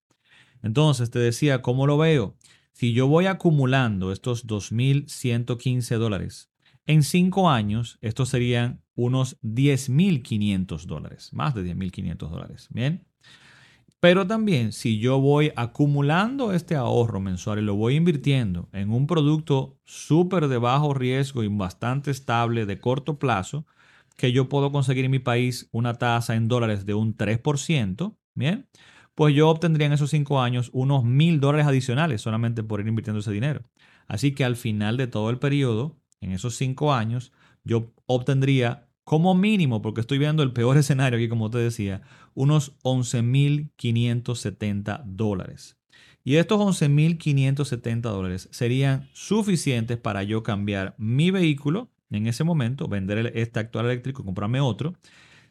Entonces 0.62 1.10
te 1.10 1.20
decía, 1.20 1.62
¿cómo 1.62 1.88
lo 1.88 1.98
veo? 1.98 2.36
Si 2.74 2.92
yo 2.94 3.08
voy 3.08 3.26
acumulando 3.26 4.12
estos 4.12 4.46
2.115 4.46 5.98
dólares, 5.98 6.52
en 6.86 7.04
cinco 7.04 7.50
años 7.50 7.98
estos 8.02 8.28
serían 8.30 8.82
unos 8.96 9.40
10.500 9.42 10.86
dólares, 10.86 11.30
más 11.34 11.56
de 11.56 11.64
10.500 11.64 12.30
dólares. 12.30 12.68
Bien. 12.72 13.06
Pero 14.00 14.28
también 14.28 14.74
si 14.74 15.00
yo 15.00 15.20
voy 15.20 15.52
acumulando 15.56 16.54
este 16.54 16.76
ahorro 16.76 17.20
mensual 17.20 17.60
y 17.60 17.64
lo 17.64 17.76
voy 17.76 17.96
invirtiendo 17.96 18.70
en 18.72 18.92
un 18.92 19.08
producto 19.08 19.80
súper 19.86 20.48
de 20.48 20.60
bajo 20.60 20.94
riesgo 20.94 21.44
y 21.44 21.48
bastante 21.48 22.12
estable 22.12 22.68
de 22.68 22.80
corto 22.80 23.18
plazo, 23.18 23.66
que 24.16 24.32
yo 24.32 24.50
puedo 24.50 24.72
conseguir 24.72 25.06
en 25.06 25.12
mi 25.12 25.20
país 25.20 25.68
una 25.72 25.96
tasa 25.96 26.36
en 26.36 26.48
dólares 26.48 26.86
de 26.86 26.94
un 26.94 27.16
3%, 27.16 28.18
bien, 28.36 28.68
pues 29.16 29.34
yo 29.34 29.50
obtendría 29.50 29.88
en 29.88 29.94
esos 29.94 30.12
cinco 30.12 30.42
años 30.42 30.70
unos 30.74 31.04
mil 31.04 31.40
dólares 31.40 31.66
adicionales 31.66 32.22
solamente 32.22 32.62
por 32.64 32.80
ir 32.80 32.88
invirtiendo 32.88 33.20
ese 33.20 33.32
dinero. 33.32 33.64
Así 34.08 34.34
que 34.34 34.46
al 34.46 34.56
final 34.56 34.98
de 34.98 35.08
todo 35.08 35.32
el 35.32 35.40
periodo, 35.40 35.98
en 36.22 36.32
esos 36.32 36.56
cinco 36.56 36.94
años, 36.94 37.32
yo 37.64 37.94
obtendría 38.06 38.87
como 39.08 39.34
mínimo, 39.36 39.82
porque 39.82 40.02
estoy 40.02 40.18
viendo 40.18 40.44
el 40.44 40.52
peor 40.52 40.76
escenario 40.78 41.18
aquí, 41.18 41.30
como 41.30 41.50
te 41.50 41.60
decía, 41.60 42.02
unos 42.34 42.78
11.570 42.82 45.02
dólares. 45.06 45.78
Y 46.26 46.36
estos 46.36 46.60
11.570 46.60 48.02
dólares 48.02 48.50
serían 48.52 49.08
suficientes 49.14 49.98
para 49.98 50.24
yo 50.24 50.44
cambiar 50.44 50.94
mi 50.98 51.32
vehículo 51.32 51.90
en 52.10 52.28
ese 52.28 52.44
momento, 52.44 52.90
vender 52.90 53.32
este 53.34 53.62
actual 53.62 53.86
eléctrico, 53.86 54.26
comprarme 54.26 54.60
otro, 54.60 54.96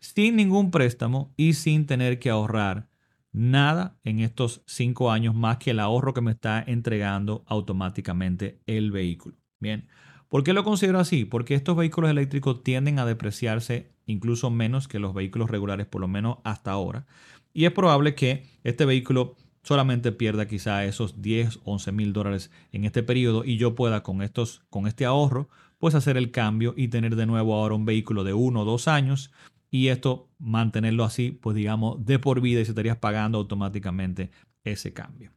sin 0.01 0.37
ningún 0.37 0.71
préstamo 0.71 1.33
y 1.39 1.55
sin 1.55 1.87
tener 1.87 2.19
que 2.19 2.29
ahorrar 2.29 2.91
nada 3.33 3.97
en 4.05 4.21
estos 4.21 4.65
cinco 4.67 5.11
años 5.11 5.35
más 5.35 5.57
que 5.57 5.71
el 5.71 5.81
ahorro 5.81 6.13
que 6.13 6.21
me 6.21 6.33
está 6.33 6.63
entregando 6.67 7.43
automáticamente 7.47 8.61
el 8.67 8.91
vehículo. 8.91 9.39
Bien, 9.61 9.89
¿por 10.29 10.45
qué 10.45 10.53
lo 10.53 10.65
considero 10.65 10.99
así? 10.99 11.25
Porque 11.25 11.55
estos 11.55 11.77
vehículos 11.77 12.11
eléctricos 12.11 12.63
tienden 12.63 12.99
a 12.99 13.07
depreciarse 13.07 13.91
incluso 14.07 14.51
menos 14.51 14.89
que 14.89 14.99
los 14.99 15.15
vehículos 15.15 15.51
regulares, 15.51 15.87
por 15.87 16.01
lo 16.01 16.09
menos 16.09 16.39
hasta 16.45 16.71
ahora. 16.71 17.07
Y 17.53 17.65
es 17.65 17.73
probable 17.73 18.15
que 18.15 18.47
este 18.65 18.85
vehículo 18.85 19.35
solamente 19.63 20.13
pierda 20.13 20.47
quizá 20.47 20.85
esos 20.85 21.21
10, 21.23 21.61
11 21.65 21.93
mil 21.93 22.13
dólares 22.13 22.51
en 22.71 22.85
este 22.85 23.03
periodo 23.03 23.45
y 23.45 23.57
yo 23.57 23.75
pueda 23.75 24.03
con, 24.03 24.23
estos, 24.23 24.63
con 24.71 24.87
este 24.87 25.05
ahorro 25.05 25.49
pues 25.79 25.95
hacer 25.95 26.17
el 26.17 26.31
cambio 26.31 26.73
y 26.77 26.89
tener 26.89 27.17
de 27.17 27.27
nuevo 27.27 27.55
ahora 27.55 27.75
un 27.75 27.85
vehículo 27.85 28.23
de 28.25 28.33
uno 28.33 28.63
o 28.63 28.65
dos 28.65 28.89
años 28.89 29.33
y 29.71 29.89
esto 29.89 30.31
mantenerlo 30.39 31.05
así, 31.05 31.33
pues 31.33 31.57
digamos, 31.57 32.05
de 32.05 32.19
por 32.19 32.41
vida 32.41 32.61
y 32.61 32.65
se 32.65 32.71
estarías 32.71 32.97
pagando 32.99 33.39
automáticamente 33.39 34.31
ese 34.65 34.93
cambio. 34.93 35.33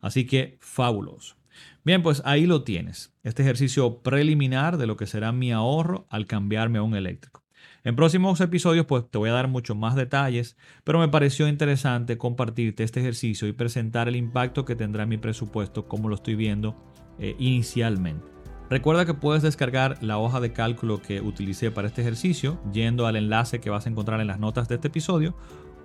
Así 0.00 0.26
que 0.26 0.58
fabuloso. 0.60 1.36
Bien, 1.84 2.02
pues 2.02 2.22
ahí 2.24 2.46
lo 2.46 2.62
tienes, 2.64 3.12
este 3.22 3.42
ejercicio 3.42 4.02
preliminar 4.02 4.76
de 4.76 4.86
lo 4.86 4.96
que 4.96 5.06
será 5.06 5.32
mi 5.32 5.52
ahorro 5.52 6.06
al 6.10 6.26
cambiarme 6.26 6.78
a 6.78 6.82
un 6.82 6.94
eléctrico. 6.94 7.42
En 7.84 7.96
próximos 7.96 8.40
episodios 8.40 8.86
pues 8.86 9.10
te 9.10 9.18
voy 9.18 9.30
a 9.30 9.32
dar 9.32 9.48
muchos 9.48 9.76
más 9.76 9.96
detalles, 9.96 10.56
pero 10.84 11.00
me 11.00 11.08
pareció 11.08 11.48
interesante 11.48 12.16
compartirte 12.16 12.84
este 12.84 13.00
ejercicio 13.00 13.48
y 13.48 13.52
presentar 13.52 14.08
el 14.08 14.14
impacto 14.14 14.64
que 14.64 14.76
tendrá 14.76 15.04
mi 15.04 15.16
presupuesto 15.16 15.88
como 15.88 16.08
lo 16.08 16.14
estoy 16.14 16.36
viendo 16.36 16.76
eh, 17.18 17.34
inicialmente. 17.40 18.24
Recuerda 18.70 19.04
que 19.04 19.14
puedes 19.14 19.42
descargar 19.42 20.02
la 20.02 20.16
hoja 20.18 20.40
de 20.40 20.52
cálculo 20.52 21.02
que 21.02 21.20
utilicé 21.20 21.70
para 21.70 21.88
este 21.88 22.00
ejercicio 22.00 22.58
yendo 22.72 23.06
al 23.06 23.16
enlace 23.16 23.60
que 23.60 23.68
vas 23.68 23.84
a 23.84 23.90
encontrar 23.90 24.20
en 24.20 24.28
las 24.28 24.38
notas 24.38 24.68
de 24.68 24.76
este 24.76 24.88
episodio 24.88 25.36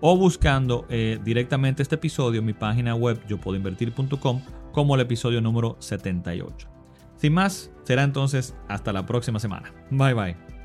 o 0.01 0.17
buscando 0.17 0.85
eh, 0.89 1.19
directamente 1.23 1.81
este 1.83 1.95
episodio 1.95 2.39
en 2.39 2.45
mi 2.45 2.53
página 2.53 2.95
web 2.95 3.19
yo 3.27 3.39
puedo 3.39 3.57
como 4.71 4.95
el 4.95 5.01
episodio 5.01 5.41
número 5.41 5.75
78. 5.79 6.69
Sin 7.15 7.33
más, 7.33 7.71
será 7.83 8.03
entonces 8.03 8.55
hasta 8.67 8.93
la 8.93 9.05
próxima 9.05 9.39
semana. 9.39 9.73
Bye 9.89 10.13
bye. 10.13 10.56